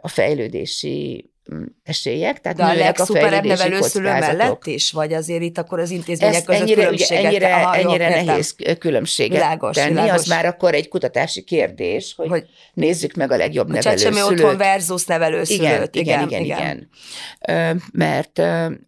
a 0.00 0.08
fejlődési 0.08 1.33
esélyek, 1.82 2.40
tehát 2.40 2.58
De 2.58 2.64
a 2.64 2.74
legszuperebb 2.74 3.44
nevelőszülő 3.44 4.08
mellett 4.08 4.66
is? 4.66 4.92
Vagy 4.92 5.12
azért 5.12 5.42
itt 5.42 5.58
akkor 5.58 5.78
az 5.78 5.90
intézmények 5.90 6.34
Ezt 6.34 6.44
között 6.44 6.60
ennyire, 6.60 6.82
különbséget? 6.82 7.24
ennyire, 7.24 7.54
aha, 7.54 7.76
ennyire 7.76 8.18
jó, 8.18 8.24
nehéz 8.24 8.54
különbséget 8.78 9.32
világos, 9.32 9.76
tenni, 9.76 9.88
világos. 9.88 10.14
az 10.14 10.26
már 10.26 10.46
akkor 10.46 10.74
egy 10.74 10.88
kutatási 10.88 11.42
kérdés, 11.42 12.14
hogy, 12.16 12.28
hogy 12.28 12.44
nézzük 12.74 13.14
meg 13.14 13.30
a 13.30 13.36
legjobb 13.36 13.68
a 13.68 13.72
nevelőszülőt. 13.72 14.18
A 14.18 14.24
otthon 14.24 14.56
versus 14.56 15.04
nevelőszülőt. 15.04 15.94
Igen, 15.94 16.28
igen, 16.28 16.28
igen. 16.28 16.42
igen. 16.44 16.88
igen. 17.40 17.82
Mert, 17.92 18.32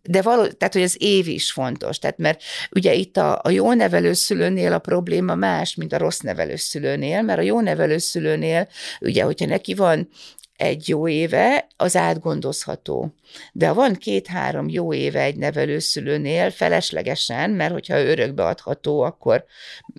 de 0.03 0.23
való, 0.23 0.47
tehát 0.47 0.73
hogy 0.73 0.83
az 0.83 0.97
év 0.99 1.29
is 1.29 1.53
fontos, 1.53 1.99
tehát 1.99 2.19
mert 2.19 2.43
ugye 2.71 2.95
itt 2.95 3.17
a, 3.17 3.41
a 3.43 3.51
jó 3.51 3.73
nevelőszülőnél 3.73 4.73
a 4.73 4.79
probléma 4.79 5.35
más, 5.35 5.75
mint 5.75 5.93
a 5.93 5.99
rossz 5.99 6.19
nevelőszülőnél, 6.19 7.23
mert 7.23 7.39
a 7.39 7.43
jó 7.43 7.61
nevelőszülőnél, 7.61 8.69
ugye, 9.01 9.23
hogyha 9.23 9.47
neki 9.47 9.75
van 9.75 10.09
egy 10.57 10.89
jó 10.89 11.09
éve, 11.09 11.67
az 11.77 11.97
átgondozható. 11.97 13.15
De 13.53 13.73
van 13.73 13.95
két-három 13.95 14.69
jó 14.69 14.93
éve 14.93 15.21
egy 15.21 15.37
nevelőszülőnél, 15.37 16.51
feleslegesen, 16.51 17.51
mert 17.51 17.73
hogyha 17.73 18.05
örökbe 18.05 18.45
adható, 18.45 19.01
akkor 19.01 19.45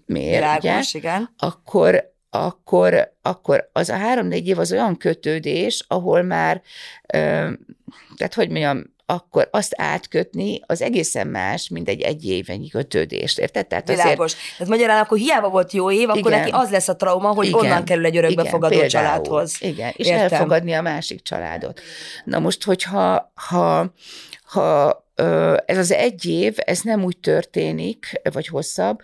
miért? 0.06 0.36
Világos, 0.36 0.94
ugye? 0.94 1.00
igen. 1.00 1.34
Akkor, 1.38 2.14
akkor, 2.30 3.14
akkor 3.22 3.70
az 3.74 3.90
a 3.90 3.96
három-négy 3.96 4.48
év 4.48 4.60
az 4.60 4.72
olyan 4.72 4.98
kötődés, 4.98 5.86
ahol 5.88 6.22
már, 6.22 6.62
tehát 8.16 8.34
hogy 8.34 8.50
mondjam, 8.50 8.96
akkor 9.10 9.48
azt 9.52 9.74
átkötni 9.76 10.62
az 10.66 10.82
egészen 10.82 11.28
más, 11.28 11.70
mint 11.70 11.90
egy 11.90 12.02
egy 12.02 12.26
évenyi 12.26 12.68
kötődést, 12.68 13.40
érted? 13.40 13.68
Tehát 13.68 13.88
Világos. 13.88 14.34
Azért... 14.34 14.52
Tehát 14.58 14.74
magyarán 14.74 15.02
akkor 15.04 15.18
hiába 15.18 15.50
volt 15.50 15.72
jó 15.72 15.92
év, 15.92 16.10
akkor 16.10 16.32
igen. 16.32 16.40
neki 16.40 16.52
az 16.52 16.70
lesz 16.70 16.88
a 16.88 16.96
trauma, 16.96 17.34
hogy 17.34 17.48
igen. 17.48 17.60
onnan 17.60 17.84
kerül 17.84 18.06
egy 18.06 18.18
örökbefogadó 18.18 18.76
igen, 18.76 18.88
családhoz. 18.88 19.58
Igen, 19.60 19.94
és 19.96 20.08
Értem. 20.08 20.22
elfogadni 20.24 20.74
a 20.74 20.82
másik 20.82 21.22
családot. 21.22 21.82
Na 22.24 22.40
most, 22.40 22.64
hogyha 22.64 23.32
ha, 23.36 23.94
ha 24.44 25.06
ez 25.66 25.78
az 25.78 25.92
egy 25.92 26.26
év, 26.26 26.56
ez 26.58 26.82
nem 26.82 27.04
úgy 27.04 27.18
történik, 27.18 28.22
vagy 28.34 28.48
hosszabb, 28.48 29.00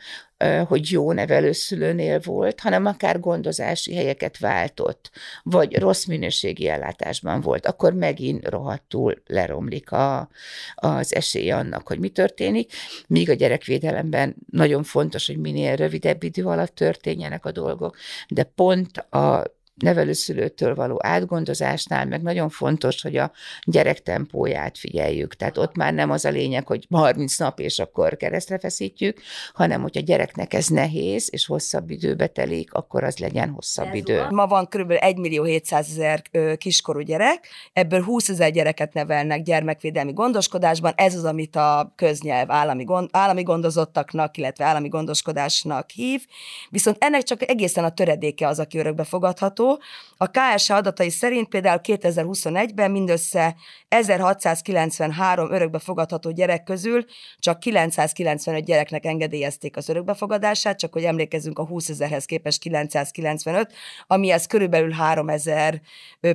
hogy 0.67 0.91
jó 0.91 1.11
nevelőszülőnél 1.11 2.19
volt, 2.19 2.59
hanem 2.59 2.85
akár 2.85 3.19
gondozási 3.19 3.95
helyeket 3.95 4.37
váltott, 4.37 5.11
vagy 5.43 5.77
rossz 5.77 6.05
minőségi 6.05 6.67
ellátásban 6.67 7.41
volt, 7.41 7.65
akkor 7.65 7.93
megint 7.93 8.47
rohadtul 8.47 9.21
leromlik 9.27 9.91
a, 9.91 10.29
az 10.75 11.15
esély 11.15 11.51
annak, 11.51 11.87
hogy 11.87 11.99
mi 11.99 12.09
történik, 12.09 12.71
míg 13.07 13.29
a 13.29 13.33
gyerekvédelemben 13.33 14.35
nagyon 14.51 14.83
fontos, 14.83 15.27
hogy 15.27 15.37
minél 15.37 15.75
rövidebb 15.75 16.23
idő 16.23 16.45
alatt 16.45 16.75
történjenek 16.75 17.45
a 17.45 17.51
dolgok, 17.51 17.97
de 18.27 18.43
pont 18.43 18.97
a 18.97 19.43
nevelőszülőtől 19.75 20.75
való 20.75 20.99
átgondozásnál 21.03 22.05
meg 22.05 22.21
nagyon 22.21 22.49
fontos, 22.49 23.01
hogy 23.01 23.17
a 23.17 23.31
gyerek 23.65 24.01
tempóját 24.01 24.77
figyeljük. 24.77 25.35
Tehát 25.35 25.57
ott 25.57 25.75
már 25.75 25.93
nem 25.93 26.11
az 26.11 26.25
a 26.25 26.29
lényeg, 26.29 26.67
hogy 26.67 26.87
30 26.91 27.37
nap 27.37 27.59
és 27.59 27.79
akkor 27.79 28.17
keresztre 28.17 28.59
feszítjük, 28.59 29.21
hanem 29.53 29.81
hogy 29.81 29.97
a 29.97 30.01
gyereknek 30.01 30.53
ez 30.53 30.67
nehéz, 30.67 31.27
és 31.31 31.45
hosszabb 31.45 31.89
időbe 31.89 32.27
telik, 32.27 32.73
akkor 32.73 33.03
az 33.03 33.17
legyen 33.17 33.49
hosszabb 33.49 33.87
ez 33.87 33.95
idő. 33.95 34.25
Ma 34.29 34.47
van 34.47 34.67
kb. 34.67 34.93
1 34.99 35.17
millió 35.17 35.43
700 35.43 35.89
ezer 35.89 36.21
kiskorú 36.57 36.99
gyerek, 36.99 37.47
ebből 37.73 38.03
20 38.03 38.29
ezer 38.29 38.51
gyereket 38.51 38.93
nevelnek 38.93 39.41
gyermekvédelmi 39.43 40.13
gondoskodásban, 40.13 40.93
ez 40.95 41.15
az, 41.15 41.23
amit 41.23 41.55
a 41.55 41.93
köznyelv 41.95 42.51
állami, 42.51 42.83
gond, 42.83 43.09
állami 43.11 43.43
gondozottaknak, 43.43 44.37
illetve 44.37 44.65
állami 44.65 44.87
gondoskodásnak 44.87 45.89
hív, 45.89 46.25
viszont 46.69 46.97
ennek 46.99 47.23
csak 47.23 47.49
egészen 47.49 47.83
a 47.83 47.93
töredéke 47.93 48.47
az, 48.47 48.59
aki 48.59 48.77
örökbe 48.77 49.03
fogadható, 49.03 49.62
so 49.63 49.79
A 50.23 50.27
KSH 50.31 50.71
adatai 50.71 51.09
szerint 51.09 51.47
például 51.47 51.79
2021-ben 51.83 52.91
mindössze 52.91 53.55
1693 53.87 55.51
örökbefogadható 55.51 56.31
gyerek 56.31 56.63
közül 56.63 57.05
csak 57.37 57.59
995 57.59 58.65
gyereknek 58.65 59.05
engedélyezték 59.05 59.77
az 59.77 59.89
örökbefogadását, 59.89 60.79
csak 60.79 60.93
hogy 60.93 61.03
emlékezzünk 61.03 61.59
a 61.59 61.65
20 61.65 61.89
ezerhez 61.89 62.25
képest 62.25 62.59
995, 62.59 63.73
ami 64.07 64.31
ez 64.31 64.45
körülbelül 64.45 64.91
3000 64.91 65.81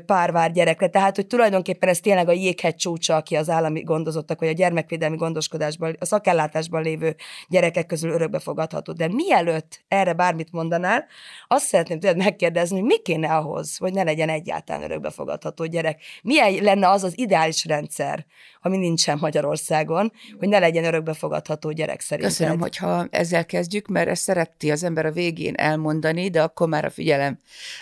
párvár 0.06 0.52
gyerekre. 0.52 0.88
Tehát, 0.88 1.16
hogy 1.16 1.26
tulajdonképpen 1.26 1.88
ez 1.88 2.00
tényleg 2.00 2.28
a 2.28 2.32
jéghegy 2.32 2.74
csúcsa, 2.74 3.16
aki 3.16 3.36
az 3.36 3.50
állami 3.50 3.82
gondozottak, 3.82 4.40
vagy 4.40 4.48
a 4.48 4.52
gyermekvédelmi 4.52 5.16
gondoskodásban, 5.16 5.96
a 5.98 6.04
szakellátásban 6.04 6.82
lévő 6.82 7.16
gyerekek 7.48 7.86
közül 7.86 8.10
örökbefogadható. 8.10 8.92
De 8.92 9.08
mielőtt 9.08 9.84
erre 9.88 10.12
bármit 10.12 10.52
mondanál, 10.52 11.06
azt 11.46 11.66
szeretném 11.66 12.00
tőled 12.00 12.16
megkérdezni, 12.16 12.78
hogy 12.78 12.86
mi 12.86 12.98
kéne 12.98 13.36
ahhoz, 13.36 13.77
hogy 13.78 13.92
ne 13.92 14.02
legyen 14.02 14.28
egyáltalán 14.28 14.82
örökbefogadható 14.82 15.66
gyerek? 15.66 16.00
Milyen 16.22 16.52
lenne 16.52 16.88
az 16.88 17.02
az 17.02 17.18
ideális 17.18 17.64
rendszer, 17.64 18.26
ami 18.60 18.76
nincsen 18.76 19.18
Magyarországon, 19.20 20.12
hogy 20.38 20.48
ne 20.48 20.58
legyen 20.58 20.84
örökbefogadható 20.84 21.70
gyerek 21.70 22.00
szerint? 22.00 22.28
Köszönöm, 22.28 22.60
hogyha 22.60 23.06
ezzel 23.10 23.46
kezdjük, 23.46 23.86
mert 23.86 24.08
ezt 24.08 24.22
szereti 24.22 24.70
az 24.70 24.82
ember 24.82 25.06
a 25.06 25.12
végén 25.12 25.54
elmondani, 25.54 26.28
de 26.28 26.42
akkor 26.42 26.68
már 26.68 26.84
a 26.84 26.90
figyelem 26.90 27.38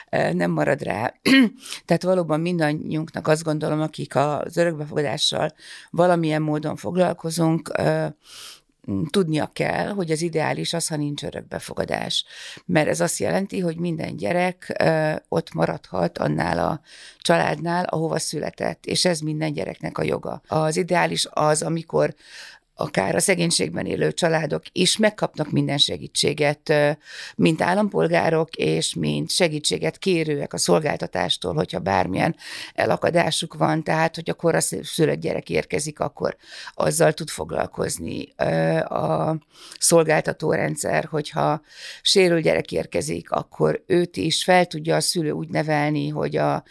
eh, 0.08 0.32
nem 0.32 0.50
marad 0.50 0.82
rá. 0.82 1.14
Tehát 1.86 2.02
valóban 2.02 2.40
mindannyiunknak 2.40 3.28
azt 3.28 3.42
gondolom, 3.42 3.80
akik 3.80 4.16
az 4.16 4.56
örökbefogadással 4.56 5.52
valamilyen 5.90 6.42
módon 6.42 6.76
foglalkozunk, 6.76 7.70
eh, 7.72 8.06
tudnia 9.10 9.50
kell, 9.52 9.88
hogy 9.88 10.10
az 10.10 10.22
ideális 10.22 10.72
az, 10.72 10.88
ha 10.88 10.96
nincs 10.96 11.24
örökbefogadás. 11.24 12.24
Mert 12.66 12.88
ez 12.88 13.00
azt 13.00 13.18
jelenti, 13.18 13.60
hogy 13.60 13.78
minden 13.78 14.16
gyerek 14.16 14.82
ott 15.28 15.54
maradhat 15.54 16.18
annál 16.18 16.58
a 16.58 16.80
családnál, 17.18 17.84
ahova 17.84 18.18
született, 18.18 18.86
és 18.86 19.04
ez 19.04 19.20
minden 19.20 19.52
gyereknek 19.52 19.98
a 19.98 20.02
joga. 20.02 20.42
Az 20.46 20.76
ideális 20.76 21.26
az, 21.30 21.62
amikor 21.62 22.14
akár 22.78 23.14
a 23.14 23.20
szegénységben 23.20 23.86
élő 23.86 24.12
családok 24.12 24.62
is 24.72 24.96
megkapnak 24.96 25.50
minden 25.50 25.78
segítséget, 25.78 26.72
mint 27.36 27.62
állampolgárok, 27.62 28.56
és 28.56 28.94
mint 28.94 29.30
segítséget 29.30 29.98
kérőek 29.98 30.52
a 30.52 30.58
szolgáltatástól, 30.58 31.54
hogyha 31.54 31.78
bármilyen 31.78 32.36
elakadásuk 32.74 33.54
van, 33.54 33.82
tehát 33.82 34.14
hogy 34.14 34.30
akkor 34.30 34.54
a 34.54 34.60
szülött 34.60 35.20
gyerek 35.20 35.50
érkezik, 35.50 36.00
akkor 36.00 36.36
azzal 36.74 37.12
tud 37.12 37.28
foglalkozni 37.28 38.22
a 38.88 39.36
szolgáltatórendszer, 39.78 41.04
hogyha 41.04 41.60
sérül 42.02 42.40
gyerek 42.40 42.72
érkezik, 42.72 43.30
akkor 43.30 43.82
őt 43.86 44.16
is 44.16 44.44
fel 44.44 44.66
tudja 44.66 44.96
a 44.96 45.00
szülő 45.00 45.30
úgy 45.30 45.48
nevelni, 45.48 46.08
hogy 46.08 46.36
az 46.36 46.62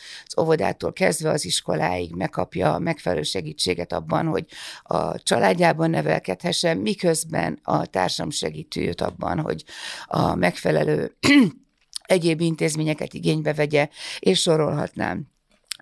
óvodától 0.42 0.94
kezdve 0.94 1.30
az 1.30 1.46
iskoláig 1.46 2.16
megkapja 2.16 2.78
megfelelő 2.78 3.22
segítséget 3.22 3.94
abban, 3.94 4.26
hogy 4.26 4.46
a 4.84 5.22
családjában 5.24 5.95
nevelkedhessen, 5.96 6.78
miközben 6.78 7.60
a 7.64 7.86
társam 7.86 8.30
segíti 8.30 8.88
őt 8.88 9.02
abban, 9.02 9.40
hogy 9.40 9.64
a 10.06 10.36
megfelelő 10.36 11.18
egyéb 12.16 12.42
intézményeket 12.42 13.14
igénybe 13.14 13.54
vegye, 13.54 13.90
és 14.20 14.42
sorolhatnám. 14.42 15.34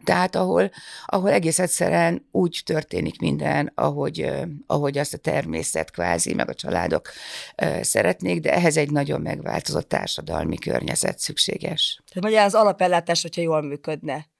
Tehát 0.03 0.35
ahol, 0.35 0.71
ahol 1.05 1.31
egész 1.31 1.59
egyszerűen 1.59 2.27
úgy 2.31 2.61
történik 2.65 3.19
minden, 3.19 3.71
ahogy, 3.75 4.31
ahogy 4.67 4.97
azt 4.97 5.13
a 5.13 5.17
természet 5.17 5.91
kvázi, 5.91 6.33
meg 6.33 6.49
a 6.49 6.53
családok 6.53 7.09
szeretnék, 7.81 8.39
de 8.39 8.53
ehhez 8.53 8.77
egy 8.77 8.91
nagyon 8.91 9.21
megváltozott 9.21 9.89
társadalmi 9.89 10.57
környezet 10.57 11.19
szükséges. 11.19 12.01
Tehát 12.07 12.29
magyar 12.29 12.45
az 12.45 12.53
alapellátás, 12.53 13.21
hogyha 13.21 13.41
jól 13.41 13.61
működne 13.61 14.31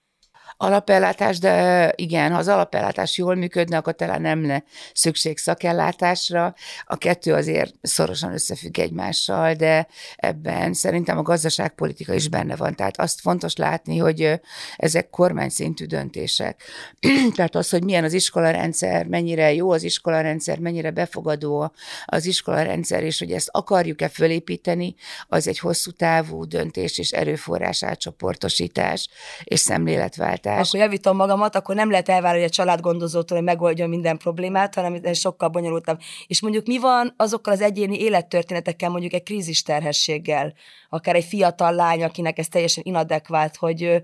alapellátás, 0.57 1.39
de 1.39 1.91
igen, 1.95 2.31
ha 2.31 2.37
az 2.37 2.47
alapellátás 2.47 3.17
jól 3.17 3.35
működne, 3.35 3.77
akkor 3.77 3.95
talán 3.95 4.21
nem 4.21 4.41
lenne 4.43 4.63
szükség 4.93 5.37
szakellátásra. 5.37 6.55
A 6.85 6.97
kettő 6.97 7.33
azért 7.33 7.73
szorosan 7.81 8.33
összefügg 8.33 8.79
egymással, 8.79 9.53
de 9.53 9.87
ebben 10.15 10.73
szerintem 10.73 11.17
a 11.17 11.21
gazdaságpolitika 11.21 12.13
is 12.13 12.27
benne 12.27 12.55
van. 12.55 12.75
Tehát 12.75 12.99
azt 12.99 13.19
fontos 13.19 13.55
látni, 13.55 13.97
hogy 13.97 14.39
ezek 14.75 15.09
kormányszintű 15.09 15.85
döntések. 15.85 16.61
Tehát 17.35 17.55
az, 17.55 17.69
hogy 17.69 17.83
milyen 17.83 18.03
az 18.03 18.13
iskolarendszer, 18.13 19.05
mennyire 19.05 19.53
jó 19.53 19.71
az 19.71 19.83
iskolarendszer, 19.83 20.59
mennyire 20.59 20.91
befogadó 20.91 21.71
az 22.05 22.25
iskolarendszer, 22.25 23.03
és 23.03 23.19
hogy 23.19 23.31
ezt 23.31 23.49
akarjuk-e 23.51 24.09
fölépíteni, 24.09 24.95
az 25.27 25.47
egy 25.47 25.59
hosszú 25.59 25.91
távú 25.91 26.45
döntés 26.45 26.97
és 26.97 27.11
erőforrás 27.11 27.83
átcsoportosítás 27.83 29.09
és 29.43 29.59
szemléletváltás 29.59 30.42
megoldás. 30.43 30.67
Akkor 30.67 30.79
javítom 30.79 31.15
magamat, 31.15 31.55
akkor 31.55 31.75
nem 31.75 31.89
lehet 31.89 32.09
elvárni 32.09 32.43
a 32.43 32.49
családgondozótól, 32.49 33.37
hogy 33.37 33.45
megoldjon 33.45 33.89
minden 33.89 34.17
problémát, 34.17 34.75
hanem 34.75 34.99
ez 35.03 35.17
sokkal 35.17 35.49
bonyolultabb. 35.49 35.99
És 36.27 36.41
mondjuk 36.41 36.67
mi 36.67 36.77
van 36.77 37.13
azokkal 37.17 37.53
az 37.53 37.61
egyéni 37.61 37.99
élettörténetekkel, 37.99 38.89
mondjuk 38.89 39.13
egy 39.13 39.23
krízis 39.23 39.63
terhességgel, 39.63 40.53
akár 40.89 41.15
egy 41.15 41.25
fiatal 41.25 41.73
lány, 41.73 42.03
akinek 42.03 42.37
ez 42.37 42.47
teljesen 42.47 42.83
inadekvált, 42.85 43.55
hogy 43.55 44.01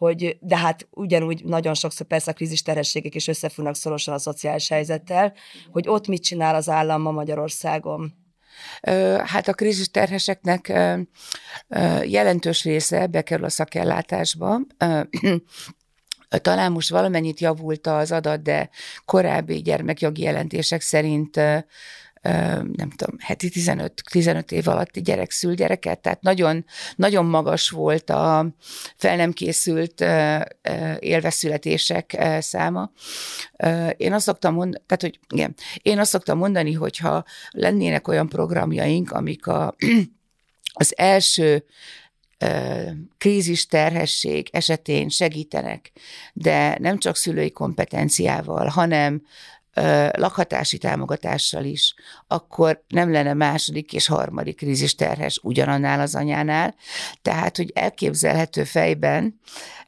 hogy, 0.00 0.36
de 0.40 0.56
hát 0.56 0.88
ugyanúgy 0.90 1.44
nagyon 1.44 1.74
sokszor 1.74 2.06
persze 2.06 2.30
a 2.30 2.34
krízis 2.34 2.62
terhességek 2.62 3.14
is 3.14 3.28
összefüggnek 3.28 3.74
szorosan 3.74 4.14
a 4.14 4.18
szociális 4.18 4.68
helyzettel, 4.68 5.32
hogy 5.70 5.88
ott 5.88 6.06
mit 6.06 6.22
csinál 6.22 6.54
az 6.54 6.68
állam 6.68 7.02
ma 7.02 7.10
Magyarországon. 7.10 8.14
Hát 9.24 9.48
a 9.48 9.52
krízis 9.52 9.90
terheseknek 9.90 10.72
jelentős 12.02 12.64
része 12.64 13.06
bekerül 13.06 13.44
a 13.44 13.48
szakellátásba. 13.48 14.60
Talán 16.38 16.72
most 16.72 16.88
valamennyit 16.88 17.40
javult 17.40 17.86
az 17.86 18.12
adat, 18.12 18.42
de 18.42 18.70
korábbi 19.04 19.62
gyermekjogi 19.62 20.22
jelentések 20.22 20.80
szerint 20.80 21.40
nem 22.76 22.90
tudom, 22.96 23.16
heti 23.18 23.48
15, 23.48 24.02
15 24.10 24.52
év 24.52 24.68
alatti 24.68 25.02
gyerek 25.02 25.30
szül 25.30 25.54
gyereket, 25.54 26.00
tehát 26.00 26.22
nagyon, 26.22 26.64
nagyon 26.96 27.24
magas 27.24 27.70
volt 27.70 28.10
a 28.10 28.54
fel 28.96 29.16
nem 29.16 29.32
készült 29.32 30.04
élveszületések 30.98 32.26
száma. 32.38 32.90
Én 33.96 34.12
azt 34.12 34.24
szoktam 34.24 34.54
mondani, 34.54 34.84
tehát, 34.86 35.02
hogy 35.02 35.18
igen, 35.28 35.54
én 35.82 35.98
azt 35.98 36.10
szoktam 36.10 36.38
mondani, 36.38 36.72
hogyha 36.72 37.24
lennének 37.50 38.08
olyan 38.08 38.28
programjaink, 38.28 39.10
amik 39.10 39.46
a, 39.46 39.74
az 40.72 40.94
első 40.96 41.64
krízis 43.18 43.66
terhesség 43.66 44.48
esetén 44.52 45.08
segítenek, 45.08 45.92
de 46.32 46.76
nem 46.78 46.98
csak 46.98 47.16
szülői 47.16 47.50
kompetenciával, 47.50 48.66
hanem 48.66 49.22
lakhatási 50.12 50.78
támogatással 50.78 51.64
is, 51.64 51.94
akkor 52.26 52.84
nem 52.88 53.12
lenne 53.12 53.34
második 53.34 53.92
és 53.92 54.06
harmadik 54.06 54.56
krízis 54.56 54.94
terhes 54.94 55.38
ugyanannál 55.42 56.00
az 56.00 56.14
anyánál. 56.14 56.74
Tehát, 57.22 57.56
hogy 57.56 57.70
elképzelhető 57.74 58.64
fejben, 58.64 59.40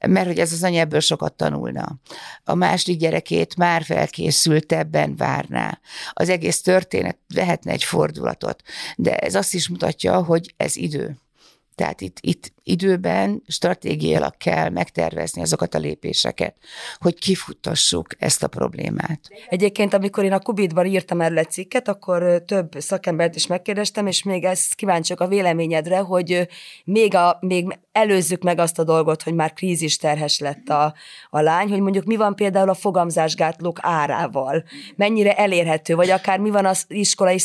mert 0.06 0.26
hogy 0.26 0.38
ez 0.38 0.52
az 0.52 0.62
anya 0.62 0.80
ebből 0.80 1.00
sokat 1.00 1.32
tanulna. 1.32 1.98
A 2.44 2.54
második 2.54 2.98
gyerekét 2.98 3.56
már 3.56 3.82
felkészültebben 3.84 5.16
várná. 5.16 5.80
Az 6.12 6.28
egész 6.28 6.62
történet 6.62 7.18
vehetne 7.34 7.72
egy 7.72 7.84
fordulatot, 7.84 8.62
de 8.96 9.16
ez 9.16 9.34
azt 9.34 9.54
is 9.54 9.68
mutatja, 9.68 10.22
hogy 10.22 10.54
ez 10.56 10.76
idő. 10.76 11.16
Tehát 11.82 12.00
itt, 12.00 12.18
itt 12.20 12.52
időben 12.64 13.42
stratégiailag 13.46 14.36
kell 14.36 14.68
megtervezni 14.68 15.42
azokat 15.42 15.74
a 15.74 15.78
lépéseket, 15.78 16.56
hogy 16.98 17.18
kifuttassuk 17.18 18.06
ezt 18.18 18.42
a 18.42 18.48
problémát. 18.48 19.20
Egyébként, 19.48 19.94
amikor 19.94 20.24
én 20.24 20.32
a 20.32 20.38
Kubitban 20.38 20.86
írtam 20.86 21.20
erről 21.20 21.38
egy 21.38 21.50
cikket, 21.50 21.88
akkor 21.88 22.42
több 22.46 22.72
szakembert 22.78 23.34
is 23.34 23.46
megkérdeztem, 23.46 24.06
és 24.06 24.22
még 24.22 24.44
ezt 24.44 24.74
kíváncsiak 24.74 25.20
a 25.20 25.26
véleményedre, 25.26 25.98
hogy 25.98 26.48
még, 26.84 27.14
a, 27.14 27.36
még 27.40 27.78
előzzük 27.92 28.42
meg 28.42 28.58
azt 28.58 28.78
a 28.78 28.84
dolgot, 28.84 29.22
hogy 29.22 29.34
már 29.34 29.52
krízis 29.52 29.96
terhes 29.96 30.38
lett 30.38 30.68
a, 30.68 30.94
a 31.30 31.40
lány, 31.40 31.68
hogy 31.68 31.80
mondjuk 31.80 32.04
mi 32.04 32.16
van 32.16 32.34
például 32.34 32.68
a 32.68 32.74
fogamzásgátlók 32.74 33.78
árával, 33.80 34.64
mennyire 34.96 35.36
elérhető, 35.36 35.94
vagy 35.94 36.10
akár 36.10 36.38
mi 36.38 36.50
van 36.50 36.66
az 36.66 36.84
iskolai 36.88 37.38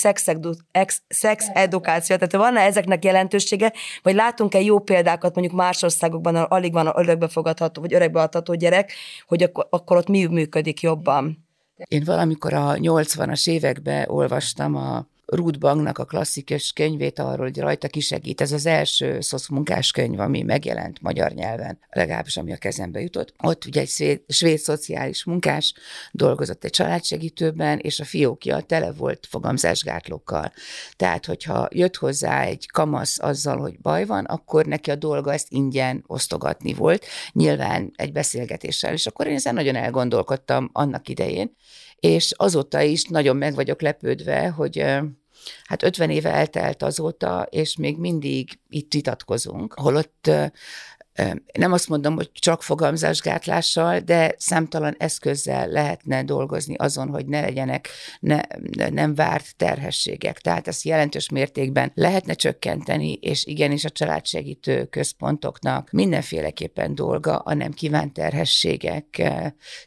szexedukáció, 1.08 2.16
tehát 2.16 2.36
van-e 2.36 2.62
ezeknek 2.62 3.04
jelentősége, 3.04 3.74
vagy 4.02 4.16
látunk-e 4.16 4.62
jó 4.62 4.80
példákat 5.08 5.36
mondjuk 5.36 5.56
más 5.56 5.84
országokban, 5.84 6.36
alig 6.36 6.74
van 6.74 6.92
örökbefogadható, 6.96 7.82
vagy 7.82 7.94
örökbeadható 7.94 8.54
gyerek, 8.54 8.92
hogy 9.28 9.44
akkor, 9.44 9.68
akkor 9.70 9.98
ott 9.98 10.08
mi 10.08 10.26
működik 10.26 10.82
jobban? 10.82 11.46
Én 11.88 12.04
valamikor 12.06 12.54
a 12.54 12.74
80-as 12.74 13.50
években 13.50 14.10
olvastam 14.10 14.76
a 14.76 15.06
Ruth 15.36 15.60
Bangnak 15.60 15.98
a 15.98 16.06
klasszikus 16.06 16.72
könyvét 16.72 17.20
arról, 17.20 17.46
hogy 17.46 17.60
rajta 17.60 17.88
kisegít. 17.88 18.42
Ez 18.42 18.52
az 18.52 18.66
első 18.66 19.22
szocmunkás 19.22 19.92
könyv, 19.92 20.20
ami 20.20 20.42
megjelent 20.42 21.02
magyar 21.02 21.32
nyelven, 21.32 21.80
legalábbis 21.90 22.38
ami 22.38 22.54
a 22.54 22.58
kezembe 22.58 23.00
jutott. 23.00 23.34
Ott 23.44 23.66
ugye 23.66 23.82
egy 23.82 23.90
svéd, 23.90 24.22
svéd 24.28 24.58
szociális 24.58 25.24
munkás 25.24 25.74
dolgozott 26.12 26.64
egy 26.64 26.72
családsegítőben, 26.72 27.80
és 27.80 28.00
a 28.00 28.06
fiókja 28.06 28.62
tele 28.62 28.92
volt 28.92 29.28
fogamzásgátlókkal. 29.30 30.52
Tehát, 30.96 31.26
hogyha 31.26 31.68
jött 31.72 31.96
hozzá 31.96 32.42
egy 32.42 32.68
kamasz 32.72 33.20
azzal, 33.20 33.58
hogy 33.58 33.80
baj 33.80 34.06
van, 34.06 34.26
akkor 34.26 34.66
neki 34.66 34.92
a 34.92 34.96
dolga 34.96 35.34
ezt 35.34 35.48
ingyen 35.50 36.04
osztogatni 36.08 36.74
volt, 36.74 37.06
nyilván 37.32 37.92
egy 37.96 38.12
beszélgetéssel, 38.12 38.94
és 38.94 39.08
akkor 39.08 39.28
én 39.28 39.36
ezen 39.36 39.54
nagyon 39.54 39.76
elgondolkodtam 39.76 40.70
annak 40.74 41.10
idején, 41.10 41.56
és 42.00 42.32
azóta 42.36 42.82
is 42.82 43.04
nagyon 43.04 43.36
meg 43.36 43.56
vagyok 43.56 43.82
lepődve, 43.82 44.48
hogy 44.50 44.78
hát 45.64 45.84
50 45.84 46.10
éve 46.10 46.32
eltelt 46.34 46.84
azóta, 46.84 47.48
és 47.50 47.76
még 47.76 47.98
mindig 47.98 48.60
itt 48.70 48.94
vitatkozunk, 48.94 49.74
holott 49.74 50.32
nem 51.54 51.72
azt 51.72 51.90
mondom, 51.90 52.16
hogy 52.16 52.32
csak 52.34 52.64
fogamzásgátlással, 52.64 54.00
de 54.00 54.36
számtalan 54.38 54.96
eszközzel 54.98 55.68
lehetne 55.68 56.24
dolgozni 56.24 56.76
azon, 56.76 57.10
hogy 57.10 57.26
ne 57.26 57.42
legyenek 57.42 57.90
ne, 58.20 58.42
nem 58.90 59.16
várt 59.16 59.56
terhességek. 59.56 60.40
Tehát 60.40 60.68
ezt 60.68 60.84
jelentős 60.84 61.30
mértékben 61.30 61.92
lehetne 61.96 62.34
csökkenteni, 62.34 63.14
és 63.14 63.46
igenis 63.46 63.86
a 63.86 63.90
családsegítő 63.90 64.86
központoknak 64.86 65.92
mindenféleképpen 65.92 66.96
dolga 66.96 67.38
a 67.38 67.54
nem 67.54 67.72
kívánt 67.72 68.14
terhességek 68.14 69.32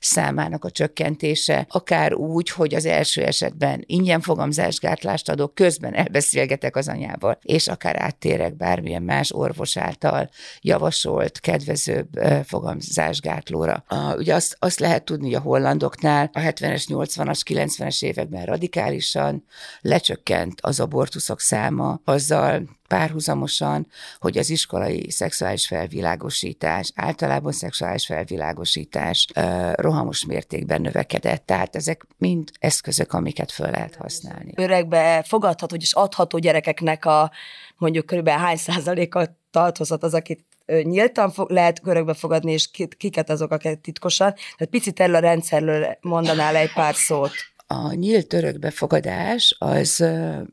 számának 0.01 0.65
a 0.65 0.71
csökkentése, 0.71 1.67
akár 1.69 2.15
úgy, 2.15 2.51
hogy 2.51 2.75
az 2.75 2.87
első 2.87 3.25
esetben 3.25 3.83
ingyen 3.87 4.21
fogamzásgátlást 4.21 5.29
adok, 5.29 5.55
közben 5.55 5.95
elbeszélgetek 5.95 6.77
az 6.77 6.89
anyával, 6.89 7.39
és 7.43 7.69
akár 7.69 8.03
áttérek 8.03 8.57
bármilyen 8.57 9.03
más 9.03 9.33
orvos 9.33 9.77
által 9.77 10.31
javasol 10.61 11.20
javasolt 11.21 11.41
kedvezőbb 11.41 12.09
fogamzásgátlóra. 12.45 13.85
A, 13.89 14.15
ugye 14.17 14.35
azt, 14.35 14.57
azt 14.59 14.81
lehet 14.81 15.05
tudni, 15.05 15.27
hogy 15.27 15.35
a 15.35 15.41
hollandoknál 15.41 16.31
a 16.33 16.39
70-es, 16.39 16.85
80-as, 16.89 17.41
90-es 17.45 18.03
években 18.03 18.45
radikálisan 18.45 19.45
lecsökkent 19.81 20.61
az 20.61 20.81
abortuszok 20.81 21.41
száma, 21.41 22.01
azzal 22.05 22.79
párhuzamosan, 22.89 23.87
hogy 24.19 24.39
az 24.39 24.51
iskolai 24.51 25.11
szexuális 25.11 25.67
felvilágosítás, 25.67 26.93
általában 26.95 27.53
szexuális 27.53 28.07
felvilágosítás 28.07 29.27
rohamos 29.75 30.25
mértékben 30.25 30.81
növekedett. 30.81 31.47
Tehát 31.47 31.77
ezek 31.77 32.07
mind 32.19 32.51
eszközök, 32.59 33.13
amiket 33.13 33.53
föl 33.53 33.71
lehet 33.71 33.95
használni. 33.95 34.53
Öregbe 34.57 35.23
fogadható 35.27 35.77
és 35.77 35.93
adható 35.93 36.39
gyerekeknek 36.39 37.05
a 37.05 37.31
mondjuk 37.77 38.07
körülbelül 38.07 38.41
hány 38.41 38.57
százaléka 38.57 39.40
tartozott 39.51 40.03
az, 40.03 40.15
akit 40.15 40.45
nyíltan 40.83 41.31
fog, 41.31 41.51
lehet 41.51 41.81
körökbe 41.81 42.15
fogadni, 42.15 42.53
és 42.53 42.71
kiket 42.97 43.31
azok, 43.31 43.51
akik 43.51 43.81
titkosan. 43.81 44.33
Tehát 44.33 44.71
picit 44.71 45.01
erről 45.01 45.15
a 45.15 45.19
rendszerről 45.19 45.99
mondanál 46.01 46.57
egy 46.57 46.73
pár 46.73 46.95
szót 46.95 47.33
a 47.73 47.93
nyílt 47.93 48.33
örökbefogadás 48.33 49.57
az 49.59 50.05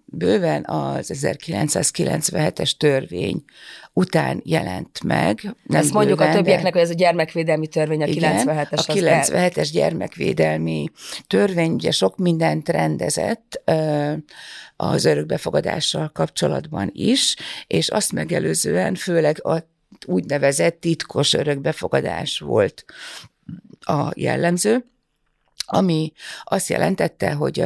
bőven 0.05 0.65
az 0.65 1.11
1997-es 1.13 2.71
törvény 2.77 3.43
után 3.93 4.41
jelent 4.45 5.03
meg. 5.03 5.55
Nem 5.63 5.81
Ezt 5.81 5.93
mondjuk 5.93 6.17
bőven, 6.17 6.33
a 6.33 6.35
többieknek, 6.35 6.73
hogy 6.73 6.81
ez 6.81 6.89
a 6.89 6.93
gyermekvédelmi 6.93 7.67
törvény, 7.67 8.03
a 8.03 8.05
97-es. 8.05 8.87
A 8.87 8.93
97-es 8.93 9.69
gyermekvédelmi 9.71 10.89
törvény 11.27 11.71
ugye 11.71 11.91
sok 11.91 12.17
mindent 12.17 12.69
rendezett 12.69 13.61
az 14.75 15.05
örökbefogadással 15.05 16.09
kapcsolatban 16.13 16.89
is, 16.93 17.35
és 17.67 17.89
azt 17.89 18.11
megelőzően 18.11 18.95
főleg 18.95 19.45
a 19.45 19.69
úgynevezett 20.05 20.79
titkos 20.79 21.33
örökbefogadás 21.33 22.39
volt 22.39 22.85
a 23.79 24.11
jellemző 24.15 24.85
ami 25.69 26.11
azt 26.43 26.69
jelentette, 26.69 27.33
hogy 27.33 27.65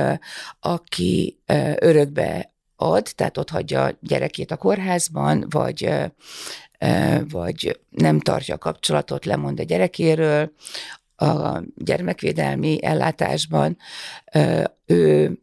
aki 0.60 1.40
örökbe 1.80 2.54
ad, 2.76 3.08
tehát 3.16 3.38
ott 3.38 3.50
hagyja 3.50 3.98
gyerekét 4.00 4.52
a 4.52 4.58
kórházban, 4.58 5.46
vagy 5.50 5.90
vagy 7.30 7.80
nem 7.90 8.20
tartja 8.20 8.56
a 8.56 8.58
kapcsolatot, 8.58 9.26
lemond 9.26 9.60
a 9.60 9.64
gyerekéről, 9.64 10.52
a 11.16 11.64
gyermekvédelmi 11.76 12.84
ellátásban, 12.84 13.78
ő 14.86 15.38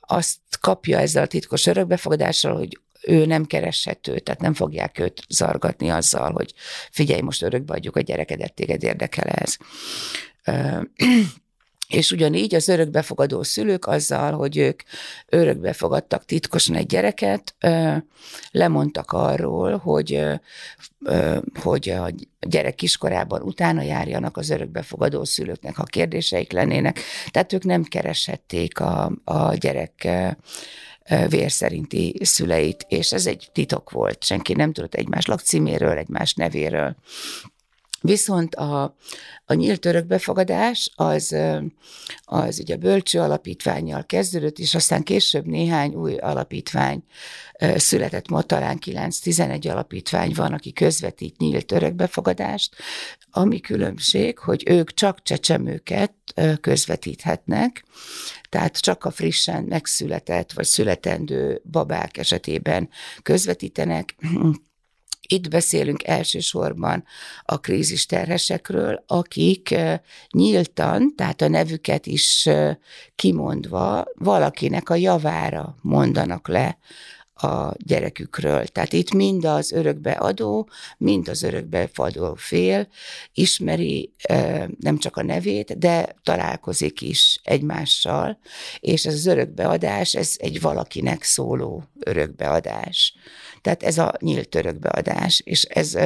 azt 0.00 0.38
kapja 0.60 0.98
ezzel 0.98 1.22
a 1.22 1.26
titkos 1.26 1.66
örökbefogadással, 1.66 2.56
hogy 2.56 2.80
ő 3.02 3.26
nem 3.26 3.44
kereshető, 3.44 4.18
tehát 4.18 4.40
nem 4.40 4.54
fogják 4.54 4.98
őt 4.98 5.22
zargatni 5.28 5.90
azzal, 5.90 6.32
hogy 6.32 6.54
figyelj, 6.90 7.20
most 7.20 7.42
örökbe 7.42 7.74
adjuk 7.74 7.96
a 7.96 8.00
gyerekedet, 8.00 8.54
téged 8.54 8.82
érdekel 8.82 9.28
ez. 9.28 9.56
És 11.88 12.10
ugyanígy 12.10 12.54
az 12.54 12.68
örökbefogadó 12.68 13.42
szülők 13.42 13.86
azzal, 13.86 14.32
hogy 14.32 14.56
ők 14.56 14.82
örökbefogadtak 15.26 16.24
titkosan 16.24 16.74
egy 16.74 16.86
gyereket, 16.86 17.54
lemondtak 18.50 19.12
arról, 19.12 19.76
hogy, 19.76 20.24
hogy 21.62 21.88
a 21.88 22.10
gyerek 22.40 22.74
kiskorában 22.74 23.42
utána 23.42 23.82
járjanak 23.82 24.36
az 24.36 24.50
örökbefogadó 24.50 25.24
szülőknek, 25.24 25.76
ha 25.76 25.82
kérdéseik 25.82 26.52
lennének. 26.52 27.00
Tehát 27.30 27.52
ők 27.52 27.64
nem 27.64 27.82
kereshették 27.82 28.80
a, 28.80 29.12
a 29.24 29.54
gyerek 29.54 30.08
vér 31.28 31.52
szüleit, 32.20 32.86
és 32.88 33.12
ez 33.12 33.26
egy 33.26 33.48
titok 33.52 33.90
volt. 33.90 34.24
Senki 34.24 34.52
nem 34.52 34.72
tudott 34.72 34.94
egymás 34.94 35.26
lakcíméről, 35.26 35.96
egymás 35.96 36.34
nevéről. 36.34 36.96
Viszont 38.06 38.54
a, 38.54 38.96
a 39.44 39.54
nyílt 39.54 39.84
örökbefogadás 39.84 40.90
az, 40.94 41.36
az 42.24 42.60
ugye 42.60 42.74
a 42.74 42.78
bölcső 42.78 43.20
alapítványjal 43.20 44.04
kezdődött, 44.06 44.58
és 44.58 44.74
aztán 44.74 45.02
később 45.02 45.46
néhány 45.46 45.94
új 45.94 46.16
alapítvány 46.16 47.04
született, 47.76 48.28
ma 48.28 48.42
talán 48.42 48.78
9-11 48.86 49.70
alapítvány 49.70 50.32
van, 50.34 50.52
aki 50.52 50.72
közvetít 50.72 51.38
nyílt 51.38 51.72
örökbefogadást, 51.72 52.74
ami 53.30 53.60
különbség, 53.60 54.38
hogy 54.38 54.62
ők 54.66 54.94
csak 54.94 55.22
csecsemőket 55.22 56.12
közvetíthetnek, 56.60 57.84
tehát 58.48 58.80
csak 58.80 59.04
a 59.04 59.10
frissen 59.10 59.64
megszületett 59.64 60.52
vagy 60.52 60.64
születendő 60.64 61.60
babák 61.70 62.16
esetében 62.16 62.88
közvetítenek, 63.22 64.14
itt 65.26 65.48
beszélünk 65.48 66.06
elsősorban 66.06 67.04
a 67.42 67.60
krízis 67.60 68.06
terhesekről, 68.06 69.04
akik 69.06 69.74
nyíltan, 70.30 71.14
tehát 71.16 71.40
a 71.40 71.48
nevüket 71.48 72.06
is 72.06 72.48
kimondva 73.16 74.04
valakinek 74.14 74.90
a 74.90 74.94
javára 74.94 75.76
mondanak 75.82 76.48
le 76.48 76.78
a 77.38 77.72
gyerekükről. 77.76 78.66
Tehát 78.66 78.92
itt 78.92 79.12
mind 79.12 79.44
az 79.44 79.72
örökbeadó, 79.72 80.68
mind 80.98 81.28
az 81.28 81.42
örökbeadó 81.42 82.34
fél 82.34 82.88
ismeri 83.34 84.12
nem 84.80 84.98
csak 84.98 85.16
a 85.16 85.22
nevét, 85.22 85.78
de 85.78 86.14
találkozik 86.22 87.00
is 87.00 87.40
egymással, 87.42 88.38
és 88.80 89.06
ez 89.06 89.14
az 89.14 89.26
örökbeadás, 89.26 90.14
ez 90.14 90.34
egy 90.36 90.60
valakinek 90.60 91.22
szóló 91.22 91.84
örökbeadás. 92.00 93.14
Tehát 93.66 93.82
ez 93.82 93.98
a 93.98 94.12
nyílt 94.20 94.54
örökbeadás, 94.54 95.42
és 95.44 95.62
ez 95.62 95.98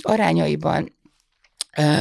arányaiban 0.00 0.96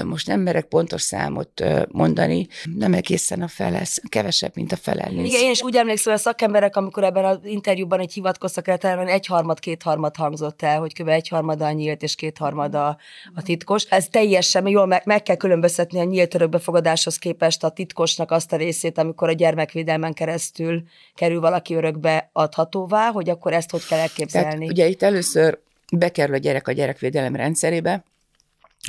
most 0.05 0.27
nem 0.27 0.39
merek 0.39 0.65
pontos 0.65 1.01
számot 1.01 1.63
mondani, 1.91 2.47
nem 2.75 2.93
egészen 2.93 3.41
a 3.41 3.47
fele, 3.47 3.81
kevesebb, 4.09 4.51
mint 4.55 4.71
a 4.71 4.75
fele. 4.75 5.07
Igen, 5.11 5.41
én 5.41 5.51
is 5.51 5.61
úgy 5.61 5.75
emlékszem, 5.75 6.13
a 6.13 6.17
szakemberek, 6.17 6.75
amikor 6.75 7.03
ebben 7.03 7.25
az 7.25 7.39
interjúban 7.43 7.99
egy 7.99 8.13
hivatkoztak 8.13 8.67
el, 8.67 8.77
talán 8.77 9.07
egyharmad, 9.07 9.59
kétharmad 9.59 10.15
hangzott 10.15 10.61
el, 10.61 10.79
hogy 10.79 10.93
kb. 10.93 11.07
egyharmada 11.07 11.71
nyílt 11.71 12.03
és 12.03 12.15
kétharmada 12.15 12.97
a 13.35 13.41
titkos. 13.43 13.83
Ez 13.83 14.07
teljesen 14.07 14.67
jól 14.67 14.85
meg, 14.85 15.01
meg 15.05 15.23
kell 15.23 15.35
különböztetni 15.35 15.99
a 15.99 16.03
nyílt 16.03 16.33
örökbefogadáshoz 16.33 17.17
képest 17.17 17.63
a 17.63 17.69
titkosnak 17.69 18.31
azt 18.31 18.53
a 18.53 18.55
részét, 18.55 18.97
amikor 18.97 19.29
a 19.29 19.33
gyermekvédelmen 19.33 20.13
keresztül 20.13 20.83
kerül 21.15 21.39
valaki 21.39 21.73
örökbe 21.73 22.29
adhatóvá, 22.33 23.11
hogy 23.11 23.29
akkor 23.29 23.53
ezt 23.53 23.71
hogy 23.71 23.85
kell 23.87 23.99
elképzelni. 23.99 24.49
Tehát, 24.49 24.71
ugye 24.71 24.87
itt 24.87 25.03
először 25.03 25.59
bekerül 25.91 26.35
a 26.35 26.37
gyerek 26.37 26.67
a 26.67 26.71
gyerekvédelem 26.71 27.35
rendszerébe, 27.35 28.03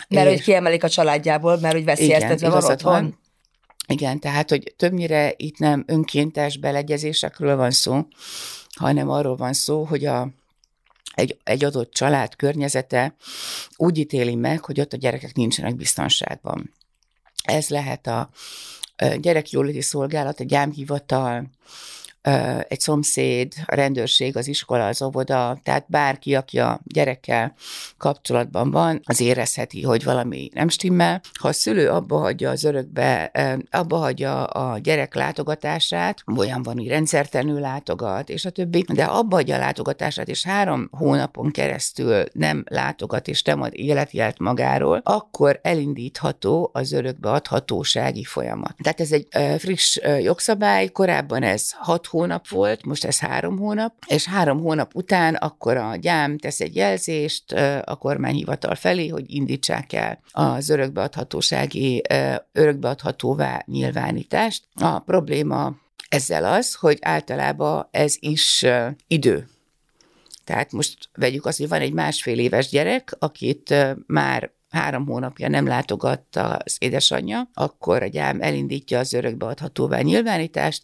mert 0.08 0.26
és... 0.26 0.32
hogy 0.32 0.42
kiemelik 0.42 0.84
a 0.84 0.88
családjából, 0.88 1.58
mert 1.58 1.74
hogy 1.74 1.84
veszélyeztetve 1.84 2.48
van 2.48 2.64
otthon. 2.64 2.92
Van. 2.92 3.20
Igen, 3.86 4.20
tehát, 4.20 4.50
hogy 4.50 4.74
többnyire 4.76 5.34
itt 5.36 5.58
nem 5.58 5.84
önkéntes 5.86 6.58
beleegyezésekről 6.58 7.56
van 7.56 7.70
szó, 7.70 8.06
hanem 8.76 9.10
arról 9.10 9.36
van 9.36 9.52
szó, 9.52 9.84
hogy 9.84 10.04
a, 10.04 10.28
egy, 11.14 11.38
egy 11.44 11.64
adott 11.64 11.92
család 11.92 12.36
környezete 12.36 13.14
úgy 13.76 13.98
ítéli 13.98 14.34
meg, 14.34 14.64
hogy 14.64 14.80
ott 14.80 14.92
a 14.92 14.96
gyerekek 14.96 15.34
nincsenek 15.34 15.76
biztonságban. 15.76 16.74
Ez 17.42 17.68
lehet 17.68 18.06
a 18.06 18.30
gyerekjóléti 19.16 19.80
szolgálat, 19.80 20.40
a 20.40 20.44
gyámhivatal, 20.44 21.50
egy 22.68 22.80
szomszéd, 22.80 23.52
a 23.66 23.74
rendőrség, 23.74 24.36
az 24.36 24.48
iskola, 24.48 24.86
az 24.86 25.02
óvoda, 25.02 25.60
tehát 25.62 25.84
bárki, 25.88 26.34
aki 26.34 26.58
a 26.58 26.80
gyerekkel 26.84 27.54
kapcsolatban 27.98 28.70
van, 28.70 29.00
az 29.04 29.20
érezheti, 29.20 29.82
hogy 29.82 30.04
valami 30.04 30.50
nem 30.54 30.68
stimmel. 30.68 31.20
Ha 31.40 31.48
a 31.48 31.52
szülő 31.52 31.88
abba 31.88 32.18
hagyja 32.18 32.50
az 32.50 32.64
örökbe, 32.64 33.30
abba 33.70 33.96
hagyja 33.96 34.44
a 34.44 34.78
gyerek 34.78 35.14
látogatását, 35.14 36.24
olyan 36.36 36.62
van, 36.62 36.76
hogy 36.76 36.88
rendszertelenül 36.88 37.60
látogat, 37.60 38.28
és 38.28 38.44
a 38.44 38.50
többi, 38.50 38.84
de 38.92 39.04
abba 39.04 39.36
hagyja 39.36 39.54
a 39.54 39.58
látogatását, 39.58 40.28
és 40.28 40.44
három 40.44 40.88
hónapon 40.90 41.50
keresztül 41.50 42.24
nem 42.32 42.64
látogat, 42.68 43.28
és 43.28 43.42
nem 43.42 43.62
ad 43.62 43.72
életjelt 43.74 44.38
magáról, 44.38 45.00
akkor 45.04 45.60
elindítható 45.62 46.70
az 46.72 46.92
örökbe 46.92 47.30
adhatósági 47.30 48.24
folyamat. 48.24 48.74
Tehát 48.82 49.00
ez 49.00 49.12
egy 49.12 49.26
friss 49.58 49.98
jogszabály, 50.20 50.88
korábban 50.88 51.42
ez 51.42 51.70
hat 51.72 52.06
hónap 52.12 52.48
volt, 52.48 52.84
most 52.84 53.04
ez 53.04 53.18
három 53.18 53.58
hónap, 53.58 53.94
és 54.06 54.24
három 54.24 54.60
hónap 54.60 54.94
után 54.94 55.34
akkor 55.34 55.76
a 55.76 55.96
gyám 55.96 56.38
tesz 56.38 56.60
egy 56.60 56.76
jelzést 56.76 57.52
a 57.84 57.96
kormányhivatal 57.96 58.74
felé, 58.74 59.08
hogy 59.08 59.24
indítsák 59.26 59.92
el 59.92 60.20
az 60.30 60.68
örökbeadhatósági, 60.68 62.02
örökbeadhatóvá 62.52 63.62
nyilvánítást. 63.66 64.64
A 64.74 64.98
probléma 64.98 65.74
ezzel 66.08 66.44
az, 66.44 66.74
hogy 66.74 66.98
általában 67.00 67.88
ez 67.90 68.16
is 68.18 68.66
idő. 69.06 69.48
Tehát 70.44 70.72
most 70.72 71.08
vegyük 71.14 71.46
azt, 71.46 71.58
hogy 71.58 71.68
van 71.68 71.80
egy 71.80 71.92
másfél 71.92 72.38
éves 72.38 72.68
gyerek, 72.68 73.16
akit 73.18 73.74
már 74.06 74.50
három 74.72 75.06
hónapja 75.06 75.48
nem 75.48 75.66
látogatta 75.66 76.54
az 76.54 76.76
édesanyja, 76.78 77.50
akkor 77.54 78.02
a 78.02 78.06
gyám 78.06 78.40
elindítja 78.40 78.98
az 78.98 79.12
örökbeadhatóvá 79.12 80.00
nyilvánítást, 80.00 80.82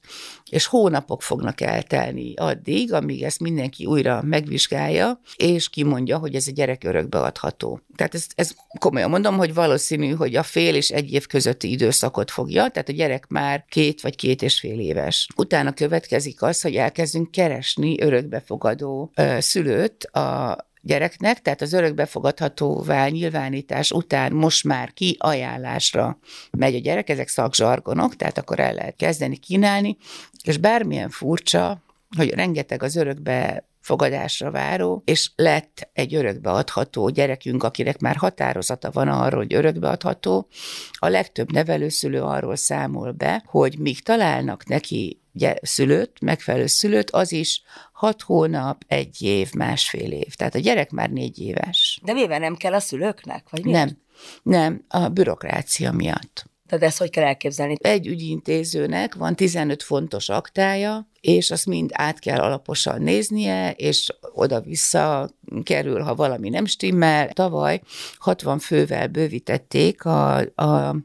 és 0.51 0.66
hónapok 0.66 1.22
fognak 1.22 1.61
eltelni 1.61 2.35
addig, 2.35 2.92
amíg 2.92 3.22
ezt 3.22 3.40
mindenki 3.40 3.87
újra 3.87 4.22
megvizsgálja, 4.22 5.20
és 5.37 5.68
kimondja, 5.68 6.18
hogy 6.18 6.35
ez 6.35 6.46
a 6.46 6.53
gyerek 6.53 6.85
örökbeadható. 6.85 7.81
Tehát 7.96 8.14
ez, 8.14 8.27
ez 8.35 8.55
komolyan 8.79 9.11
mondom, 9.11 9.37
hogy 9.37 9.55
valószínű, 9.55 10.11
hogy 10.11 10.37
a 10.37 10.42
fél 10.42 10.74
és 10.74 10.90
egy 10.90 11.12
év 11.12 11.27
közötti 11.27 11.70
időszakot 11.70 12.31
fogja, 12.31 12.68
tehát 12.68 12.88
a 12.88 12.92
gyerek 12.92 13.27
már 13.29 13.64
két 13.68 14.01
vagy 14.01 14.16
két 14.16 14.42
és 14.42 14.59
fél 14.59 14.81
éves. 14.81 15.29
Utána 15.37 15.72
következik 15.72 16.42
az, 16.42 16.61
hogy 16.61 16.74
elkezdünk 16.74 17.31
keresni 17.31 18.01
örökbefogadó 18.01 19.11
ö, 19.14 19.37
szülőt 19.40 20.05
a 20.05 20.57
gyereknek, 20.88 21.42
tehát 21.42 21.61
az 21.61 21.72
örökbefogadhatóvá 21.72 23.09
nyilvánítás 23.09 23.90
után 23.90 24.33
most 24.33 24.64
már 24.64 24.92
ki 24.92 25.16
ajánlásra 25.18 26.18
megy 26.51 26.74
a 26.74 26.79
gyerek, 26.79 27.09
ezek 27.09 27.29
szakzsargonok, 27.29 28.16
tehát 28.16 28.38
akkor 28.38 28.61
el 28.61 28.74
lehet 28.74 28.96
kezdeni 28.96 29.37
kínálni, 29.37 29.96
és 30.44 30.57
bármilyen 30.57 31.11
furcsa, 31.11 31.83
hogy 32.16 32.31
rengeteg 32.31 32.83
az 32.83 32.96
örökbe 32.96 33.68
fogadásra 33.81 34.51
váró, 34.51 35.03
és 35.05 35.31
lett 35.37 35.88
egy 35.92 36.14
örökbeadható 36.14 37.09
gyerekünk, 37.09 37.62
akinek 37.62 37.98
már 37.98 38.16
határozata 38.16 38.90
van 38.90 39.09
arról, 39.09 39.40
hogy 39.40 39.55
örökbeadható. 39.55 40.48
A 40.92 41.09
legtöbb 41.09 41.53
nevelőszülő 41.53 42.22
arról 42.22 42.57
számol 42.57 43.12
be, 43.12 43.42
hogy 43.46 43.79
míg 43.79 44.03
találnak 44.03 44.66
neki 44.66 45.20
szülőt, 45.62 46.20
megfelelő 46.20 46.66
szülőt, 46.66 47.11
az 47.11 47.33
is 47.33 47.62
hat 47.99 48.23
hónap, 48.23 48.85
egy 48.87 49.23
év, 49.23 49.53
másfél 49.53 50.13
év. 50.13 50.35
Tehát 50.35 50.55
a 50.55 50.59
gyerek 50.59 50.91
már 50.91 51.11
négy 51.11 51.39
éves. 51.39 52.01
De 52.05 52.13
mivel 52.13 52.39
nem 52.39 52.57
kell 52.57 52.73
a 52.73 52.81
szülőknek? 52.81 53.51
Vagy 53.51 53.65
miért? 53.65 53.79
Nem, 53.85 53.97
nem, 54.43 54.85
a 54.89 55.09
bürokrácia 55.09 55.93
miatt. 55.93 56.45
Tehát 56.69 56.85
ezt 56.85 56.99
hogy 56.99 57.11
kell 57.11 57.25
elképzelni? 57.25 57.75
Egy 57.81 58.07
ügyintézőnek 58.07 59.15
van 59.15 59.37
15 59.37 59.83
fontos 59.83 60.29
aktája, 60.29 61.11
és 61.21 61.51
azt 61.51 61.67
mind 61.67 61.91
át 61.93 62.19
kell 62.19 62.39
alaposan 62.39 63.03
néznie, 63.03 63.73
és 63.73 64.09
oda-vissza 64.35 65.31
kerül, 65.63 66.01
ha 66.01 66.15
valami 66.15 66.49
nem 66.49 66.67
stimmel. 66.67 67.29
Tavaly 67.29 67.81
60 68.19 68.59
fővel 68.59 69.09
bővítették 69.09 70.05
a, 70.05 70.37
a 70.39 70.97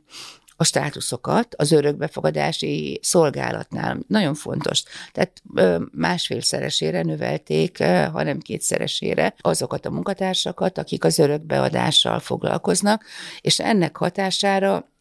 a 0.55 0.63
státuszokat 0.63 1.55
az 1.55 1.71
örökbefogadási 1.71 2.99
szolgálatnál. 3.01 3.99
Nagyon 4.07 4.33
fontos. 4.33 4.83
Tehát 5.11 5.41
másfélszeresére 5.91 7.01
növelték, 7.01 7.83
hanem 8.11 8.39
kétszeresére 8.39 9.33
azokat 9.41 9.85
a 9.85 9.91
munkatársakat, 9.91 10.77
akik 10.77 11.03
az 11.03 11.19
örökbeadással 11.19 12.19
foglalkoznak, 12.19 13.05
és 13.41 13.59
ennek 13.59 13.97
hatására 13.97 14.91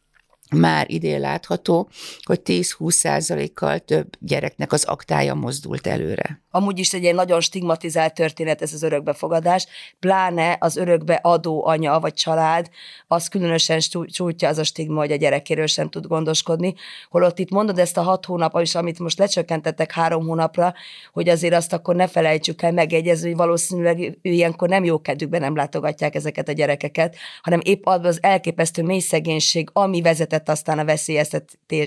már 0.52 0.90
idén 0.90 1.20
látható, 1.20 1.88
hogy 2.22 2.40
10-20 2.44 2.90
százalékkal 2.90 3.78
több 3.78 4.08
gyereknek 4.18 4.72
az 4.72 4.84
aktája 4.84 5.34
mozdult 5.34 5.86
előre. 5.86 6.40
Amúgy 6.54 6.78
is 6.78 6.92
egy 6.92 7.02
ilyen 7.02 7.14
nagyon 7.14 7.40
stigmatizált 7.40 8.14
történet 8.14 8.62
ez 8.62 8.72
az 8.72 8.82
örökbefogadás, 8.82 9.66
pláne 10.00 10.56
az 10.60 10.76
örökbe 10.76 11.14
adó 11.14 11.66
anya 11.66 12.00
vagy 12.00 12.14
család, 12.14 12.68
az 13.06 13.28
különösen 13.28 13.80
csújtja 14.06 14.48
az 14.48 14.58
a 14.58 14.64
stigma, 14.64 15.00
hogy 15.00 15.12
a 15.12 15.16
gyerekéről 15.16 15.66
sem 15.66 15.88
tud 15.88 16.06
gondoskodni, 16.06 16.74
holott 17.10 17.38
itt 17.38 17.50
mondod 17.50 17.78
ezt 17.78 17.96
a 17.96 18.02
hat 18.02 18.24
hónap, 18.24 18.60
és 18.60 18.74
amit 18.74 18.98
most 18.98 19.18
lecsökkentettek 19.18 19.92
három 19.92 20.26
hónapra, 20.26 20.74
hogy 21.12 21.28
azért 21.28 21.54
azt 21.54 21.72
akkor 21.72 21.94
ne 21.94 22.06
felejtsük 22.06 22.62
el 22.62 22.72
megegyezni, 22.72 23.28
hogy 23.28 23.36
valószínűleg 23.36 24.18
ilyenkor 24.22 24.68
nem 24.68 24.84
jó 24.84 25.00
kedvükben 25.00 25.40
nem 25.40 25.56
látogatják 25.56 26.14
ezeket 26.14 26.48
a 26.48 26.52
gyerekeket, 26.52 27.16
hanem 27.42 27.60
épp 27.62 27.86
az 27.86 28.18
elképesztő 28.22 28.82
mély 28.82 29.00
szegénység, 29.00 29.68
ami 29.72 30.00
vezetett 30.00 30.41
vezetett 30.42 30.48
aztán 30.48 30.78
a 30.78 30.84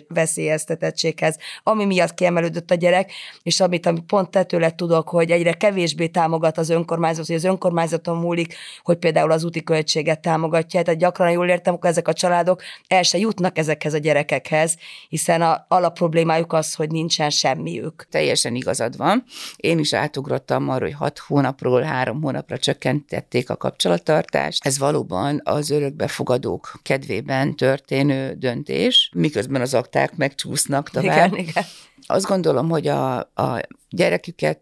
veszélyeztetettséghez, 0.07 1.37
ami 1.63 1.85
miatt 1.85 2.13
kiemelődött 2.13 2.71
a 2.71 2.75
gyerek, 2.75 3.11
és 3.43 3.59
amit, 3.59 3.85
amit 3.85 4.03
pont 4.03 4.29
tetőle 4.29 4.75
tudok, 4.75 5.09
hogy 5.09 5.31
egyre 5.31 5.53
kevésbé 5.53 6.07
támogat 6.07 6.57
az 6.57 6.69
önkormányzat, 6.69 7.25
hogy 7.25 7.35
az 7.35 7.43
önkormányzaton 7.43 8.17
múlik, 8.17 8.55
hogy 8.83 8.97
például 8.97 9.31
az 9.31 9.43
úti 9.43 9.63
költséget 9.63 10.19
támogatja. 10.19 10.81
Tehát 10.81 10.99
gyakran 10.99 11.31
jól 11.31 11.47
értem, 11.47 11.73
akkor 11.73 11.89
ezek 11.89 12.07
a 12.07 12.13
családok 12.13 12.61
el 12.87 13.03
se 13.03 13.17
jutnak 13.17 13.57
ezekhez 13.57 13.93
a 13.93 13.97
gyerekekhez, 13.97 14.77
hiszen 15.09 15.41
a 15.41 15.65
alapproblémájuk 15.67 16.53
az, 16.53 16.73
hogy 16.73 16.89
nincsen 16.89 17.29
semmiük. 17.29 18.07
Teljesen 18.09 18.55
igazad 18.55 18.97
van. 18.97 19.23
Én 19.55 19.79
is 19.79 19.93
átugrottam 19.93 20.69
arra, 20.69 20.85
hogy 20.85 20.93
hat 20.93 21.19
hónapról 21.19 21.81
három 21.81 22.21
hónapra 22.21 22.57
csökkentették 22.57 23.49
a 23.49 23.55
kapcsolattartást. 23.55 24.65
Ez 24.65 24.79
valóban 24.79 25.41
az 25.43 25.69
örökbefogadók 25.69 26.73
kedvében 26.81 27.55
történő 27.55 28.35
döntés, 28.45 29.11
miközben 29.15 29.61
az 29.61 29.73
akták 29.73 30.15
megcsúsznak 30.15 30.89
tovább. 30.89 31.33
Igen, 31.33 31.47
igen. 31.47 31.63
Azt 32.07 32.25
gondolom, 32.25 32.69
hogy 32.69 32.87
a, 32.87 33.17
a 33.17 33.61
gyereküket 33.89 34.61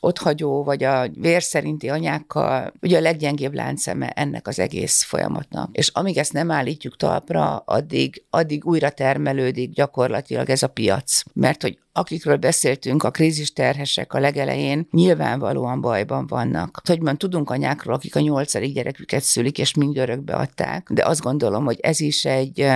otthagyó, 0.00 0.64
vagy 0.64 0.84
a 0.84 1.08
vér 1.08 1.42
szerinti 1.42 1.88
anyákkal, 1.88 2.72
ugye 2.80 2.96
a 2.96 3.00
leggyengébb 3.00 3.54
lánceme 3.54 4.10
ennek 4.10 4.46
az 4.46 4.58
egész 4.58 5.02
folyamatnak. 5.02 5.76
És 5.76 5.88
amíg 5.88 6.18
ezt 6.18 6.32
nem 6.32 6.50
állítjuk 6.50 6.96
talpra, 6.96 7.56
addig, 7.56 8.24
addig 8.30 8.64
újra 8.66 8.90
termelődik 8.90 9.70
gyakorlatilag 9.70 10.50
ez 10.50 10.62
a 10.62 10.68
piac. 10.68 11.22
Mert 11.32 11.62
hogy 11.62 11.78
akikről 11.92 12.36
beszéltünk, 12.36 13.02
a 13.02 13.10
krízis 13.10 13.52
terhesek 13.52 14.12
a 14.12 14.18
legelején 14.18 14.86
nyilvánvalóan 14.90 15.80
bajban 15.80 16.26
vannak. 16.26 16.80
Hogy 16.84 17.00
van, 17.00 17.18
tudunk 17.18 17.50
anyákról, 17.50 17.94
akik 17.94 18.16
a 18.16 18.20
nyolcadik 18.20 18.74
gyereküket 18.74 19.22
szülik, 19.22 19.58
és 19.58 19.74
mind 19.74 19.96
örökbe 19.96 20.34
adták, 20.34 20.88
de 20.90 21.06
azt 21.06 21.20
gondolom, 21.20 21.64
hogy 21.64 21.78
ez 21.80 22.00
is 22.00 22.24
egy 22.24 22.66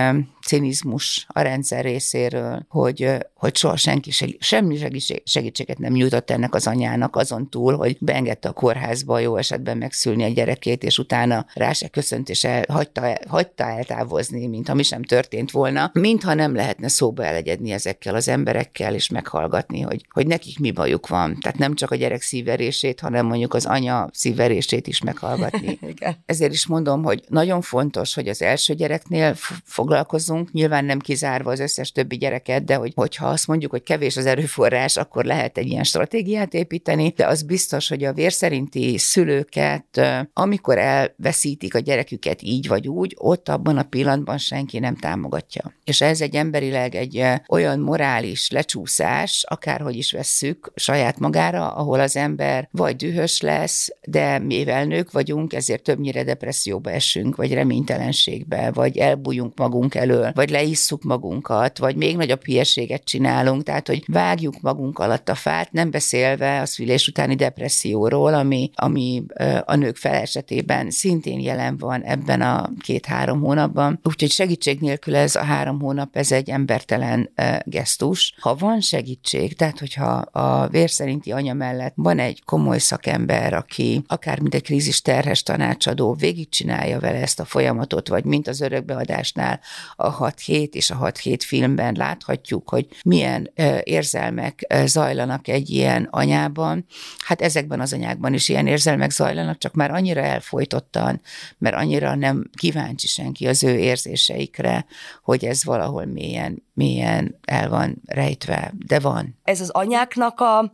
cinizmus 0.45 1.25
a 1.29 1.41
rendszer 1.41 1.83
részéről, 1.83 2.65
hogy, 2.69 3.09
hogy 3.33 3.55
soha 3.55 3.75
senki 3.75 4.11
seg, 4.11 4.35
semmi 4.39 4.99
segítséget 5.23 5.77
nem 5.77 5.93
nyújtott 5.93 6.31
ennek 6.31 6.55
az 6.55 6.67
anyának 6.67 7.15
azon 7.15 7.49
túl, 7.49 7.75
hogy 7.75 7.97
beengedte 7.99 8.49
a 8.49 8.53
kórházba 8.53 9.19
jó 9.19 9.35
esetben 9.35 9.77
megszülni 9.77 10.23
a 10.23 10.27
gyerekét, 10.27 10.83
és 10.83 10.97
utána 10.97 11.45
rá 11.53 11.73
se 11.73 11.87
köszönt, 11.87 12.29
és 12.29 12.43
el, 12.43 12.63
hagyta, 12.67 13.17
hagyta 13.27 13.63
eltávozni, 13.63 14.47
mintha 14.47 14.73
mi 14.73 14.83
sem 14.83 15.03
történt 15.03 15.51
volna, 15.51 15.91
mintha 15.93 16.33
nem 16.33 16.55
lehetne 16.55 16.87
szóba 16.87 17.25
elegyedni 17.25 17.71
ezekkel 17.71 18.15
az 18.15 18.27
emberekkel, 18.27 18.93
és 18.93 19.06
meghallgatni, 19.09 19.81
hogy, 19.81 20.05
hogy 20.09 20.27
nekik 20.27 20.59
mi 20.59 20.71
bajuk 20.71 21.07
van. 21.07 21.39
Tehát 21.39 21.57
nem 21.57 21.75
csak 21.75 21.91
a 21.91 21.95
gyerek 21.95 22.21
szívverését, 22.21 22.99
hanem 22.99 23.25
mondjuk 23.25 23.53
az 23.53 23.65
anya 23.65 24.09
szívverését 24.13 24.87
is 24.87 25.01
meghallgatni. 25.01 25.79
Ezért 26.25 26.53
is 26.53 26.67
mondom, 26.67 27.03
hogy 27.03 27.23
nagyon 27.27 27.61
fontos, 27.61 28.13
hogy 28.13 28.27
az 28.27 28.41
első 28.41 28.73
gyereknél 28.73 29.35
foglalkozunk, 29.63 30.51
nyilván 30.51 30.85
nem 30.85 30.99
kizárva 30.99 31.51
az 31.51 31.59
összes 31.59 31.91
többi 31.91 32.17
gyereket, 32.17 32.63
de 32.63 32.75
hogy, 32.75 32.91
hogyha 32.95 33.27
azt 33.27 33.47
mondjuk, 33.47 33.71
hogy 33.71 33.83
kevés 33.83 34.17
az 34.17 34.25
erőforrás, 34.25 34.97
akkor 34.97 35.25
lehet 35.25 35.57
egy 35.57 35.67
ilyen 35.67 35.83
stratégiát 35.83 36.53
építeni, 36.53 37.13
de 37.15 37.27
az 37.27 37.43
biztos, 37.43 37.89
hogy 37.89 38.03
a 38.03 38.13
vérszerinti 38.13 38.97
szülőket, 38.97 40.01
amikor 40.33 40.77
elveszítik 40.77 41.75
a 41.75 41.79
gyereküket 41.79 42.41
így 42.41 42.67
vagy 42.67 42.87
úgy, 42.87 43.15
ott 43.17 43.49
abban 43.49 43.77
a 43.77 43.83
pillanatban 43.83 44.37
senki 44.37 44.79
nem 44.79 44.95
támogatja. 44.95 45.73
És 45.83 46.01
ez 46.01 46.21
egy 46.21 46.35
emberileg 46.35 46.95
egy 46.95 47.23
olyan 47.47 47.79
morális 47.79 48.49
lecsúszás, 48.97 49.43
akárhogy 49.47 49.95
is 49.95 50.11
vesszük 50.11 50.71
saját 50.75 51.19
magára, 51.19 51.71
ahol 51.71 51.99
az 51.99 52.15
ember 52.15 52.67
vagy 52.71 52.95
dühös 52.95 53.41
lesz, 53.41 53.89
de 54.07 54.39
mivel 54.39 54.85
nők 54.85 55.11
vagyunk, 55.11 55.53
ezért 55.53 55.83
többnyire 55.83 56.23
depresszióba 56.23 56.91
esünk, 56.91 57.35
vagy 57.35 57.53
reménytelenségbe, 57.53 58.71
vagy 58.71 58.97
elbújunk 58.97 59.57
magunk 59.57 59.95
elől, 59.95 60.31
vagy 60.33 60.49
leisszuk 60.49 61.03
magunkat, 61.03 61.77
vagy 61.77 61.95
még 61.95 62.15
nagyobb 62.15 62.43
hülyeséget 62.43 63.03
csinálunk, 63.03 63.63
tehát 63.63 63.87
hogy 63.87 64.03
vágjuk 64.07 64.61
magunk 64.61 64.99
alatt 64.99 65.29
a 65.29 65.35
fát, 65.35 65.71
nem 65.71 65.91
beszélve 65.91 66.61
a 66.61 66.65
szülés 66.65 67.07
utáni 67.07 67.35
depresszióról, 67.35 68.33
ami, 68.33 68.71
ami 68.75 69.23
a 69.65 69.75
nők 69.75 69.95
fel 69.95 70.13
esetében 70.13 70.89
szintén 70.91 71.39
jelen 71.39 71.77
van 71.77 72.01
ebben 72.01 72.41
a 72.41 72.69
két-három 72.79 73.39
hónapban. 73.39 73.99
Úgyhogy 74.03 74.31
segítség 74.31 74.79
nélkül 74.79 75.15
ez 75.15 75.35
a 75.35 75.43
három 75.43 75.79
hónap, 75.79 76.15
ez 76.15 76.31
egy 76.31 76.49
embertelen 76.49 77.29
gesztus. 77.63 78.33
Ha 78.39 78.55
van 78.55 78.81
segítség, 78.87 79.55
tehát 79.55 79.79
hogyha 79.79 80.11
a 80.15 80.67
vérszerinti 80.67 81.31
anya 81.31 81.53
mellett 81.53 81.93
van 81.95 82.19
egy 82.19 82.43
komoly 82.43 82.77
szakember, 82.77 83.53
aki 83.53 84.03
akár 84.07 84.39
mint 84.39 84.53
egy 84.53 84.63
krízis 84.63 85.01
terhes 85.01 85.43
tanácsadó 85.43 86.13
végigcsinálja 86.13 86.99
vele 86.99 87.21
ezt 87.21 87.39
a 87.39 87.45
folyamatot, 87.45 88.07
vagy 88.07 88.23
mint 88.23 88.47
az 88.47 88.61
örökbeadásnál 88.61 89.59
a 89.95 90.17
6-7 90.17 90.69
és 90.73 90.89
a 90.89 90.97
6-7 90.97 91.39
filmben 91.45 91.95
láthatjuk, 91.97 92.69
hogy 92.69 92.87
milyen 93.03 93.51
érzelmek 93.83 94.73
zajlanak 94.85 95.47
egy 95.47 95.69
ilyen 95.69 96.07
anyában, 96.11 96.85
hát 97.17 97.41
ezekben 97.41 97.79
az 97.79 97.93
anyákban 97.93 98.33
is 98.33 98.49
ilyen 98.49 98.67
érzelmek 98.67 99.11
zajlanak, 99.11 99.57
csak 99.57 99.73
már 99.73 99.91
annyira 99.91 100.21
elfolytottan, 100.21 101.21
mert 101.57 101.75
annyira 101.75 102.15
nem 102.15 102.49
kíváncsi 102.57 103.07
senki 103.07 103.47
az 103.47 103.63
ő 103.63 103.77
érzéseikre, 103.77 104.85
hogy 105.23 105.45
ez 105.45 105.63
valahol 105.63 106.05
mélyen, 106.05 106.65
mélyen 106.77 107.37
el 107.45 107.69
van 107.69 108.01
rejtve, 108.05 108.73
de 108.77 108.99
van. 108.99 109.37
Ez 109.43 109.61
az 109.61 109.69
anyáknak 109.69 110.39
a, 110.39 110.73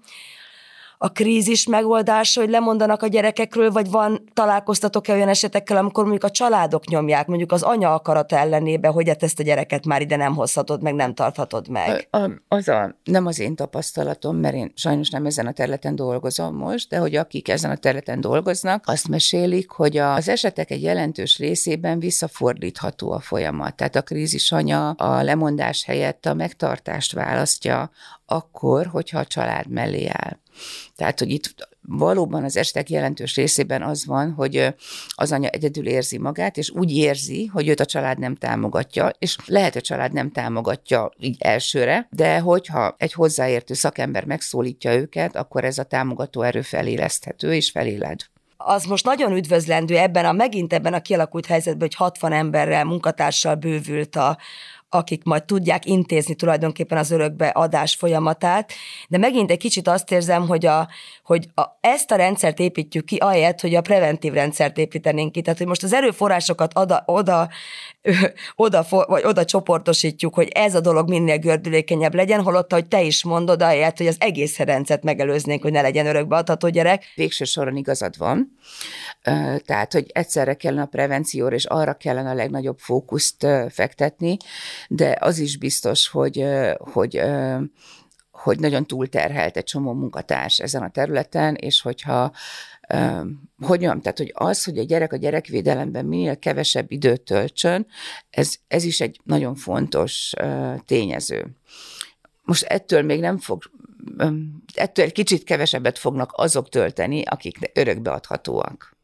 a 1.03 1.11
krízis 1.11 1.67
megoldása, 1.67 2.39
hogy 2.41 2.49
lemondanak 2.49 3.03
a 3.03 3.07
gyerekekről, 3.07 3.71
vagy 3.71 3.89
van, 3.89 4.23
találkoztatok-e 4.33 5.13
olyan 5.13 5.27
esetekkel, 5.27 5.77
amikor 5.77 6.03
mondjuk 6.03 6.23
a 6.23 6.31
családok 6.31 6.87
nyomják, 6.87 7.27
mondjuk 7.27 7.51
az 7.51 7.61
anya 7.61 7.93
akarata 7.93 8.37
ellenébe, 8.37 8.87
hogy 8.87 9.07
hát 9.07 9.23
ezt 9.23 9.39
a 9.39 9.43
gyereket 9.43 9.85
már 9.85 10.01
ide 10.01 10.15
nem 10.15 10.35
hozhatod, 10.35 10.81
meg 10.81 10.93
nem 10.93 11.13
tarthatod 11.13 11.67
meg? 11.67 12.07
A, 12.11 12.29
az 12.47 12.67
a, 12.67 12.95
nem 13.03 13.25
az 13.25 13.39
én 13.39 13.55
tapasztalatom, 13.55 14.37
mert 14.37 14.55
én 14.55 14.71
sajnos 14.75 15.09
nem 15.09 15.25
ezen 15.25 15.47
a 15.47 15.51
területen 15.51 15.95
dolgozom 15.95 16.55
most, 16.55 16.89
de 16.89 16.97
hogy 16.97 17.15
akik 17.15 17.49
ezen 17.49 17.71
a 17.71 17.77
területen 17.77 18.21
dolgoznak, 18.21 18.83
azt 18.87 19.07
mesélik, 19.07 19.69
hogy 19.69 19.97
az 19.97 20.29
esetek 20.29 20.71
egy 20.71 20.81
jelentős 20.81 21.37
részében 21.37 21.99
visszafordítható 21.99 23.11
a 23.11 23.19
folyamat. 23.19 23.75
Tehát 23.75 23.95
a 23.95 24.01
krízis 24.01 24.51
anya 24.51 24.89
a 24.89 25.23
lemondás 25.23 25.83
helyett 25.85 26.25
a 26.25 26.33
megtartást 26.33 27.13
választja, 27.13 27.91
akkor, 28.25 28.85
hogyha 28.85 29.19
a 29.19 29.25
család 29.25 29.67
mellé 29.67 30.07
áll. 30.07 30.41
Tehát, 30.95 31.19
hogy 31.19 31.29
itt 31.29 31.53
valóban 31.87 32.43
az 32.43 32.57
estek 32.57 32.89
jelentős 32.89 33.35
részében 33.35 33.81
az 33.81 34.05
van, 34.05 34.31
hogy 34.31 34.73
az 35.09 35.31
anya 35.31 35.49
egyedül 35.49 35.87
érzi 35.87 36.17
magát, 36.17 36.57
és 36.57 36.69
úgy 36.69 36.95
érzi, 36.95 37.45
hogy 37.45 37.67
őt 37.67 37.79
a 37.79 37.85
család 37.85 38.19
nem 38.19 38.35
támogatja, 38.35 39.11
és 39.19 39.37
lehet, 39.45 39.73
hogy 39.73 39.81
a 39.81 39.85
család 39.85 40.13
nem 40.13 40.31
támogatja 40.31 41.11
így 41.19 41.35
elsőre, 41.39 42.07
de 42.11 42.39
hogyha 42.39 42.95
egy 42.97 43.13
hozzáértő 43.13 43.73
szakember 43.73 44.25
megszólítja 44.25 44.93
őket, 44.93 45.35
akkor 45.35 45.63
ez 45.63 45.77
a 45.77 45.83
támogató 45.83 46.41
erő 46.41 46.61
feléleszthető 46.61 47.53
és 47.53 47.69
feléled. 47.69 48.19
Az 48.65 48.83
most 48.83 49.05
nagyon 49.05 49.31
üdvözlendő 49.31 49.97
ebben 49.97 50.25
a 50.25 50.31
megint 50.31 50.73
ebben 50.73 50.93
a 50.93 51.01
kialakult 51.01 51.45
helyzetben, 51.45 51.81
hogy 51.81 51.95
60 51.95 52.31
emberrel, 52.31 52.83
munkatársal 52.83 53.55
bővült 53.55 54.15
a, 54.15 54.37
akik 54.93 55.23
majd 55.23 55.43
tudják 55.43 55.85
intézni 55.85 56.35
tulajdonképpen 56.35 56.97
az 56.97 57.11
örökbe 57.11 57.47
adás 57.47 57.95
folyamatát, 57.95 58.73
de 59.07 59.17
megint 59.17 59.51
egy 59.51 59.57
kicsit 59.57 59.87
azt 59.87 60.11
érzem, 60.11 60.47
hogy, 60.47 60.65
a, 60.65 60.87
hogy 61.23 61.47
a, 61.55 61.63
ezt 61.81 62.11
a 62.11 62.15
rendszert 62.15 62.59
építjük 62.59 63.05
ki, 63.05 63.15
ahelyett, 63.15 63.61
hogy 63.61 63.75
a 63.75 63.81
preventív 63.81 64.33
rendszert 64.33 64.77
építenénk 64.77 65.31
ki. 65.31 65.41
Tehát, 65.41 65.57
hogy 65.59 65.67
most 65.67 65.83
az 65.83 65.93
erőforrásokat 65.93 66.71
oda, 66.77 67.03
oda, 67.05 67.49
oda, 68.55 68.85
vagy 68.89 69.23
oda 69.25 69.45
csoportosítjuk, 69.45 70.33
hogy 70.33 70.47
ez 70.47 70.75
a 70.75 70.79
dolog 70.79 71.09
minél 71.09 71.37
gördülékenyebb 71.37 72.13
legyen, 72.13 72.41
holott, 72.41 72.71
hogy 72.71 72.87
te 72.87 73.01
is 73.01 73.23
mondod, 73.23 73.61
ahelyett, 73.61 73.97
hogy 73.97 74.07
az 74.07 74.15
egész 74.19 74.57
rendszert 74.57 75.03
megelőznénk, 75.03 75.61
hogy 75.61 75.71
ne 75.71 75.81
legyen 75.81 76.05
örökbe 76.05 76.35
adható 76.35 76.69
gyerek. 76.69 77.03
Végső 77.15 77.43
soron 77.43 77.75
igazad 77.75 78.17
van. 78.17 78.57
Tehát, 79.65 79.93
hogy 79.93 80.05
egyszerre 80.13 80.53
kellene 80.53 80.81
a 80.81 80.85
prevencióra, 80.85 81.55
és 81.55 81.65
arra 81.65 81.93
kellene 81.93 82.29
a 82.29 82.33
legnagyobb 82.33 82.77
fókuszt 82.79 83.47
fektetni, 83.69 84.37
de 84.87 85.17
az 85.19 85.39
is 85.39 85.57
biztos, 85.57 86.07
hogy, 86.07 86.45
hogy 86.77 87.21
hogy 88.43 88.59
nagyon 88.59 88.85
túlterhelt 88.85 89.57
egy 89.57 89.63
csomó 89.63 89.93
munkatárs 89.93 90.59
ezen 90.59 90.83
a 90.83 90.89
területen, 90.89 91.55
és 91.55 91.81
hogyha 91.81 92.31
hogy 93.57 93.79
mondjam, 93.79 94.01
tehát 94.01 94.17
hogy 94.17 94.31
az, 94.33 94.63
hogy 94.63 94.77
a 94.77 94.83
gyerek 94.83 95.13
a 95.13 95.17
gyerekvédelemben 95.17 96.05
minél 96.05 96.39
kevesebb 96.39 96.91
időt 96.91 97.21
töltsön, 97.21 97.87
ez, 98.29 98.55
ez 98.67 98.83
is 98.83 99.01
egy 99.01 99.19
nagyon 99.23 99.55
fontos 99.55 100.33
tényező. 100.85 101.55
Most 102.41 102.63
ettől 102.63 103.01
még 103.01 103.19
nem 103.19 103.37
fog, 103.37 103.63
ettől 104.73 105.05
egy 105.05 105.11
kicsit 105.11 105.43
kevesebbet 105.43 105.99
fognak 105.99 106.31
azok 106.35 106.69
tölteni, 106.69 107.23
akik 107.23 107.71
örökbeadhatóak 107.73 108.97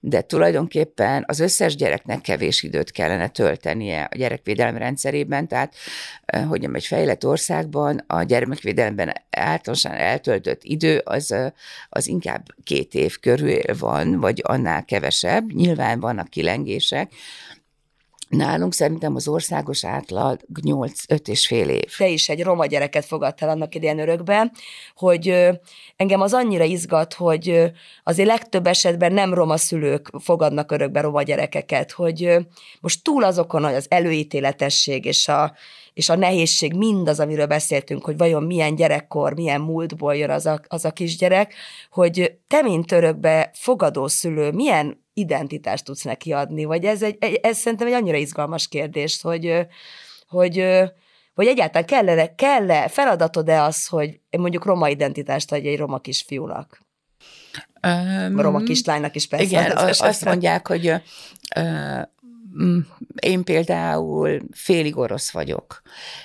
de 0.00 0.20
tulajdonképpen 0.20 1.24
az 1.26 1.40
összes 1.40 1.76
gyereknek 1.76 2.20
kevés 2.20 2.62
időt 2.62 2.90
kellene 2.90 3.28
töltenie 3.28 4.08
a 4.10 4.16
gyerekvédelem 4.16 4.76
rendszerében, 4.76 5.48
tehát 5.48 5.74
hogy 6.48 6.68
egy 6.72 6.86
fejlett 6.86 7.26
országban 7.26 8.04
a 8.06 8.22
gyermekvédelemben 8.22 9.12
általánosan 9.30 9.92
eltöltött 9.92 10.60
idő 10.64 11.00
az, 11.04 11.34
az 11.88 12.06
inkább 12.06 12.46
két 12.64 12.94
év 12.94 13.18
körül 13.18 13.60
van, 13.78 14.20
vagy 14.20 14.40
annál 14.42 14.84
kevesebb. 14.84 15.52
Nyilván 15.52 16.00
vannak 16.00 16.28
kilengések, 16.28 17.12
Nálunk 18.30 18.74
szerintem 18.74 19.14
az 19.14 19.28
országos 19.28 19.84
átlag 19.84 20.40
8-5 20.62 21.28
és 21.28 21.46
fél 21.46 21.68
év. 21.68 21.96
Te 21.96 22.08
is 22.08 22.28
egy 22.28 22.42
roma 22.42 22.66
gyereket 22.66 23.04
fogadtál 23.04 23.48
annak 23.48 23.74
idején 23.74 23.98
örökbe, 23.98 24.52
hogy 24.94 25.48
engem 25.96 26.20
az 26.20 26.32
annyira 26.32 26.64
izgat, 26.64 27.14
hogy 27.14 27.72
azért 28.04 28.28
legtöbb 28.28 28.66
esetben 28.66 29.12
nem 29.12 29.34
roma 29.34 29.56
szülők 29.56 30.10
fogadnak 30.18 30.70
örökbe 30.70 31.00
roma 31.00 31.22
gyerekeket, 31.22 31.92
hogy 31.92 32.36
most 32.80 33.04
túl 33.04 33.24
azokon, 33.24 33.64
hogy 33.64 33.74
az 33.74 33.86
előítéletesség 33.88 35.04
és 35.04 35.28
a, 35.28 35.54
és 35.92 36.08
a 36.08 36.16
nehézség 36.16 36.74
mindaz, 36.74 37.20
amiről 37.20 37.46
beszéltünk, 37.46 38.04
hogy 38.04 38.16
vajon 38.16 38.42
milyen 38.42 38.74
gyerekkor, 38.74 39.34
milyen 39.34 39.60
múltból 39.60 40.16
jön 40.16 40.30
az 40.30 40.46
a, 40.46 40.60
az 40.68 40.84
a 40.84 40.90
kisgyerek, 40.90 41.54
hogy 41.90 42.38
te, 42.46 42.62
mint 42.62 42.92
örökbe 42.92 43.50
fogadó 43.54 44.06
szülő, 44.06 44.50
milyen 44.50 44.99
identitást 45.12 45.84
tudsz 45.84 46.02
neki 46.02 46.32
adni, 46.32 46.64
vagy 46.64 46.84
ez, 46.84 47.02
egy, 47.02 47.16
ez 47.42 47.58
szerintem 47.58 47.86
egy 47.86 47.92
annyira 47.92 48.16
izgalmas 48.16 48.68
kérdés, 48.68 49.20
hogy, 49.22 49.66
hogy, 50.28 50.64
hogy 51.34 51.46
egyáltalán 51.46 51.86
kell-e, 51.86 52.34
kell-e 52.34 52.88
feladatod-e 52.88 53.62
az, 53.62 53.86
hogy 53.86 54.20
mondjuk 54.38 54.64
roma 54.64 54.88
identitást 54.88 55.52
adj 55.52 55.68
egy 55.68 55.78
roma 55.78 55.98
kisfiúnak? 55.98 56.80
Um, 57.86 58.40
roma 58.40 58.58
kislánynak 58.58 59.14
is 59.14 59.26
persze. 59.26 59.44
Igen, 59.44 59.76
az 59.76 60.00
azt 60.00 60.24
mondják, 60.24 60.66
hogy 60.66 60.92
uh, 61.56 62.02
én 63.20 63.44
például 63.44 64.40
félig 64.52 64.96
orosz 64.96 65.30
vagyok, 65.30 65.82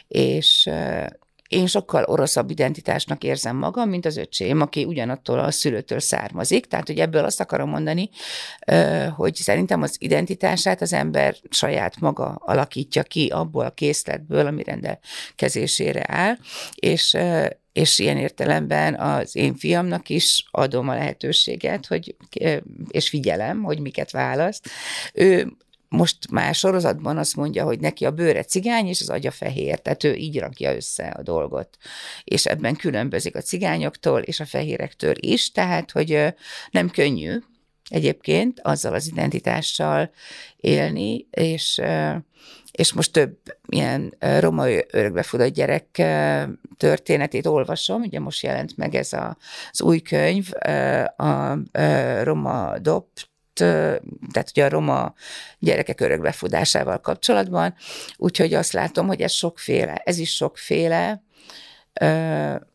és 0.07 0.69
én 1.47 1.67
sokkal 1.67 2.03
oroszabb 2.03 2.49
identitásnak 2.49 3.23
érzem 3.23 3.55
magam, 3.55 3.89
mint 3.89 4.05
az 4.05 4.17
öcsém, 4.17 4.61
aki 4.61 4.83
ugyanattól 4.83 5.39
a 5.39 5.51
szülőtől 5.51 5.99
származik. 5.99 6.65
Tehát, 6.65 6.87
hogy 6.87 6.99
ebből 6.99 7.23
azt 7.25 7.39
akarom 7.39 7.69
mondani, 7.69 8.09
hogy 9.15 9.35
szerintem 9.35 9.81
az 9.81 9.95
identitását 9.99 10.81
az 10.81 10.93
ember 10.93 11.35
saját 11.49 11.99
maga 11.99 12.35
alakítja 12.39 13.03
ki 13.03 13.27
abból 13.27 13.65
a 13.65 13.73
készletből, 13.73 14.47
ami 14.47 14.63
rendelkezésére 14.63 16.03
áll, 16.07 16.37
és 16.75 17.17
és 17.75 17.99
ilyen 17.99 18.17
értelemben 18.17 18.95
az 18.95 19.35
én 19.35 19.55
fiamnak 19.55 20.09
is 20.09 20.45
adom 20.51 20.89
a 20.89 20.93
lehetőséget, 20.93 21.85
hogy, 21.85 22.15
és 22.87 23.09
figyelem, 23.09 23.63
hogy 23.63 23.79
miket 23.79 24.11
választ. 24.11 24.69
Ő 25.13 25.57
most 25.95 26.31
már 26.31 26.55
sorozatban 26.55 27.17
azt 27.17 27.35
mondja, 27.35 27.63
hogy 27.63 27.79
neki 27.79 28.05
a 28.05 28.11
bőre 28.11 28.43
cigány, 28.43 28.87
és 28.87 29.01
az 29.01 29.09
agya 29.09 29.31
fehér, 29.31 29.79
tehát 29.79 30.03
ő 30.03 30.13
így 30.13 30.39
rakja 30.39 30.75
össze 30.75 31.07
a 31.07 31.21
dolgot. 31.21 31.77
És 32.23 32.45
ebben 32.45 32.75
különbözik 32.75 33.35
a 33.35 33.41
cigányoktól 33.41 34.21
és 34.21 34.39
a 34.39 34.45
fehérektől 34.45 35.13
is, 35.19 35.51
tehát, 35.51 35.91
hogy 35.91 36.33
nem 36.71 36.89
könnyű 36.89 37.37
egyébként 37.89 38.59
azzal 38.63 38.93
az 38.93 39.07
identitással 39.07 40.11
élni, 40.57 41.27
és, 41.31 41.81
és 42.71 42.93
most 42.93 43.11
több 43.11 43.37
ilyen 43.67 44.15
roma 44.39 44.69
örökbefogadott 44.69 45.53
gyerek 45.53 46.03
történetét 46.77 47.45
olvasom, 47.45 48.01
ugye 48.01 48.19
most 48.19 48.43
jelent 48.43 48.77
meg 48.77 48.95
ez 48.95 49.13
a, 49.13 49.37
az 49.71 49.81
új 49.81 49.99
könyv, 49.99 50.49
a 51.17 51.57
Roma 52.23 52.79
Dop 52.79 53.07
tehát 53.55 54.49
ugye 54.49 54.65
a 54.65 54.69
roma 54.69 55.13
gyerekek 55.59 56.01
örökbefudásával 56.01 56.99
kapcsolatban, 56.99 57.75
úgyhogy 58.17 58.53
azt 58.53 58.73
látom, 58.73 59.07
hogy 59.07 59.21
ez 59.21 59.31
sokféle, 59.31 60.01
ez 60.03 60.17
is 60.17 60.35
sokféle, 60.35 61.23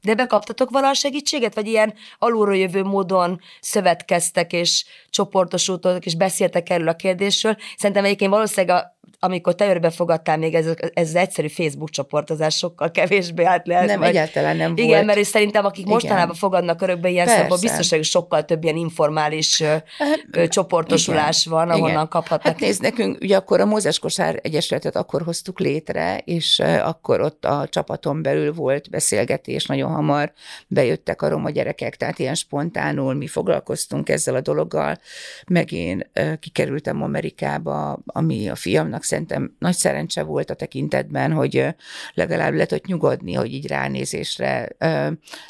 de 0.03 0.15
bekaptatok 0.17 0.71
valaha 0.71 0.95
segítséget, 0.95 1.55
vagy 1.55 1.67
ilyen 1.67 1.95
alulról 2.19 2.57
jövő 2.57 2.83
módon 2.83 3.41
szövetkeztek, 3.61 4.53
és 4.53 4.85
csoportosultatok, 5.11 6.07
és 6.07 6.17
beszéltek 6.17 6.71
erről 6.71 6.89
a 6.89 6.97
kérdésről. 6.97 7.57
Szerintem 7.77 8.05
egyébként 8.05 8.31
valószínűleg 8.31 8.77
a 8.77 8.99
amikor 9.23 9.55
te 9.55 9.69
örbe 9.69 9.91
fogadtál, 9.91 10.39
még 10.39 10.55
ez, 10.55 10.67
ez 10.95 11.09
az 11.09 11.15
egyszerű 11.15 11.49
Facebook 11.49 11.91
csoportozás 11.91 12.57
sokkal 12.57 12.91
kevésbé 12.91 13.45
állt 13.45 13.67
le. 13.67 13.85
Nem, 13.85 13.99
vagy, 13.99 14.09
egyáltalán 14.09 14.57
nem 14.57 14.73
igen, 14.77 14.89
volt. 14.89 15.05
mert 15.05 15.25
szerintem 15.25 15.65
akik 15.65 15.79
Igen. 15.79 15.93
mostanában 15.93 16.35
fogadnak 16.35 16.83
örökbe 16.83 17.09
ilyen 17.09 17.27
szempontból, 17.27 17.59
biztos, 17.59 17.91
hogy 17.91 18.05
sokkal 18.05 18.45
több 18.45 18.65
ilyen 18.65 18.77
informális 18.77 19.63
hát, 19.63 20.49
csoportosulás 20.49 21.47
igen, 21.47 21.59
van, 21.59 21.69
ahonnan 21.69 21.91
igen. 21.91 22.09
kaphatnak. 22.09 22.53
Hát 22.53 22.61
nézd, 22.61 22.83
nekünk 22.83 23.19
ugye 23.21 23.37
akkor 23.37 23.61
a 23.61 23.65
Mózes 23.65 23.99
Kosár 23.99 24.39
Egyesületet 24.43 24.97
akkor 24.97 25.23
hoztuk 25.23 25.59
létre, 25.61 26.19
és 26.25 26.63
akkor 26.83 27.21
ott 27.21 27.45
a 27.45 27.67
csapaton 27.69 28.23
belül 28.23 28.53
volt 28.53 28.91
beszélgetés, 28.91 29.67
nagyon 29.67 29.91
hamar 29.91 30.33
bejöttek 30.67 31.23
a 31.23 31.29
roma 31.29 31.51
gyerekek, 31.51 31.97
tehát 31.97 32.19
ilyen 32.19 32.35
spontánul 32.35 33.15
mi 33.15 33.27
foglalkoztunk 33.27 34.09
ezzel 34.09 34.35
a 34.35 34.41
dologgal, 34.41 34.99
meg 35.47 35.73
én 35.73 36.11
kikerültem 36.41 37.03
Amerikába, 37.03 37.99
ami 38.07 38.49
a 38.49 38.55
fiamnak 38.91 39.05
szerintem 39.05 39.57
nagy 39.59 39.77
szerencse 39.77 40.23
volt 40.23 40.51
a 40.51 40.55
tekintetben, 40.55 41.33
hogy 41.33 41.67
legalább 42.15 42.55
le 42.55 42.67
tudott 42.67 42.87
nyugodni, 42.87 43.33
hogy 43.33 43.53
így 43.53 43.67
ránézésre 43.67 44.69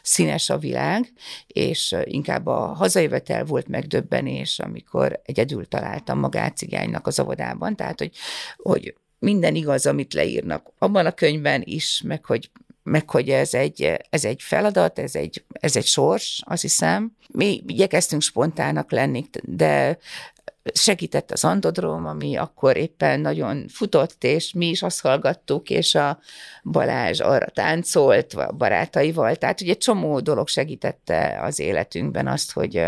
színes 0.03 0.51
a 0.51 0.59
világ, 0.59 1.13
és 1.47 1.97
inkább 2.05 2.47
a 2.47 2.59
hazajövetel 2.59 3.45
volt 3.45 3.69
megdöbbenés, 3.69 4.59
amikor 4.59 5.21
egyedül 5.25 5.69
találtam 5.69 6.19
magát 6.19 6.57
cigánynak 6.57 7.07
az 7.07 7.21
óvodában, 7.21 7.77
tehát 7.77 7.99
hogy, 7.99 8.13
hogy 8.57 8.95
minden 9.19 9.55
igaz, 9.55 9.87
amit 9.87 10.15
leírnak 10.15 10.73
abban 10.79 11.07
a 11.07 11.13
könyvben 11.13 11.63
is, 11.65 12.03
meg 12.05 12.25
hogy 12.25 12.51
meg 12.83 13.11
hogy 13.11 13.29
ez 13.29 13.55
egy, 13.55 13.97
ez 14.11 14.25
egy 14.25 14.43
feladat, 14.43 14.99
ez 14.99 15.15
egy, 15.15 15.45
ez 15.53 15.77
egy 15.77 15.87
sors, 15.87 16.43
azt 16.45 16.63
hiszem. 16.63 17.13
Mi 17.29 17.63
igyekeztünk 17.67 18.23
spontának 18.23 18.91
lenni, 18.91 19.25
de 19.43 19.99
segített 20.73 21.31
az 21.31 21.45
Andodrom, 21.45 22.07
ami 22.07 22.37
akkor 22.37 22.77
éppen 22.77 23.21
nagyon 23.21 23.69
futott, 23.69 24.25
és 24.25 24.53
mi 24.53 24.67
is 24.67 24.83
azt 24.83 25.01
hallgattuk, 25.01 25.71
és 25.71 25.95
a 25.95 26.19
Balázs 26.63 27.21
arra 27.21 27.47
táncolt 27.47 28.33
a 28.35 28.53
barátaival. 28.53 29.37
Tehát 29.37 29.61
ugye 29.61 29.75
csomó 29.75 30.21
dolog 30.21 30.49
segítette 30.49 31.39
az 31.43 31.59
életünkben 31.59 32.27
azt, 32.27 32.53
hogy, 32.53 32.87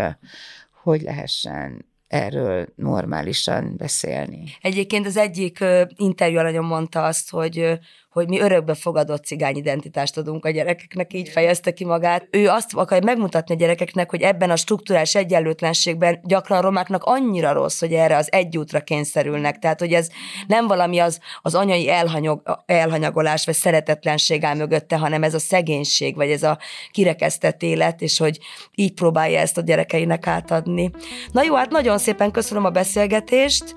hogy 0.83 1.01
lehessen 1.01 1.85
erről 2.07 2.67
normálisan 2.75 3.73
beszélni. 3.77 4.43
Egyébként 4.61 5.05
az 5.05 5.17
egyik 5.17 5.63
interjú 5.95 6.37
alanyom 6.37 6.65
mondta 6.65 7.03
azt, 7.03 7.29
hogy 7.29 7.79
hogy 8.13 8.27
mi 8.27 8.39
örökbe 8.39 8.73
fogadott 8.73 9.25
cigány 9.25 9.55
identitást 9.55 10.17
adunk 10.17 10.45
a 10.45 10.49
gyerekeknek, 10.49 11.13
így 11.13 11.29
fejezte 11.29 11.73
ki 11.73 11.85
magát. 11.85 12.27
Ő 12.31 12.47
azt 12.47 12.73
akarja 12.73 13.03
megmutatni 13.05 13.53
a 13.53 13.57
gyerekeknek, 13.57 14.09
hogy 14.09 14.21
ebben 14.21 14.49
a 14.49 14.55
struktúrás 14.55 15.15
egyenlőtlenségben 15.15 16.19
gyakran 16.23 16.57
a 16.57 16.61
romáknak 16.61 17.03
annyira 17.03 17.51
rossz, 17.53 17.79
hogy 17.79 17.93
erre 17.93 18.17
az 18.17 18.31
egy 18.31 18.57
útra 18.57 18.79
kényszerülnek. 18.79 19.59
Tehát, 19.59 19.79
hogy 19.79 19.93
ez 19.93 20.09
nem 20.47 20.67
valami 20.67 20.99
az, 20.99 21.19
az 21.41 21.55
anyai 21.55 21.89
elhanyag, 21.89 22.63
elhanyagolás 22.65 23.45
vagy 23.45 23.55
szeretetlenség 23.55 24.43
áll 24.43 24.55
mögötte, 24.55 24.97
hanem 24.97 25.23
ez 25.23 25.33
a 25.33 25.39
szegénység, 25.39 26.15
vagy 26.15 26.29
ez 26.29 26.43
a 26.43 26.57
kirekesztett 26.91 27.61
élet, 27.61 28.01
és 28.01 28.17
hogy 28.17 28.39
így 28.75 28.93
próbálja 28.93 29.39
ezt 29.39 29.57
a 29.57 29.61
gyerekeinek 29.61 30.27
átadni. 30.27 30.91
Na 31.31 31.43
jó, 31.43 31.55
hát 31.55 31.69
nagyon 31.69 31.97
szépen 31.97 32.31
köszönöm 32.31 32.65
a 32.65 32.69
beszélgetést, 32.69 33.75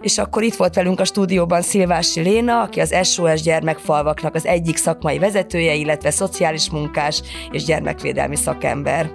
és 0.00 0.18
akkor 0.18 0.42
itt 0.42 0.54
volt 0.54 0.74
velünk 0.74 1.00
a 1.00 1.04
stúdióban 1.04 1.62
Szilvási 1.62 2.20
Léna, 2.20 2.60
aki 2.60 2.80
az 2.80 2.94
SOS 3.02 3.42
gyermekfalvaknak 3.76 4.34
az 4.34 4.46
egyik 4.46 4.76
szakmai 4.76 5.18
vezetője, 5.18 5.74
illetve 5.74 6.10
szociális 6.10 6.70
munkás 6.70 7.22
és 7.50 7.64
gyermekvédelmi 7.64 8.36
szakember. 8.36 9.10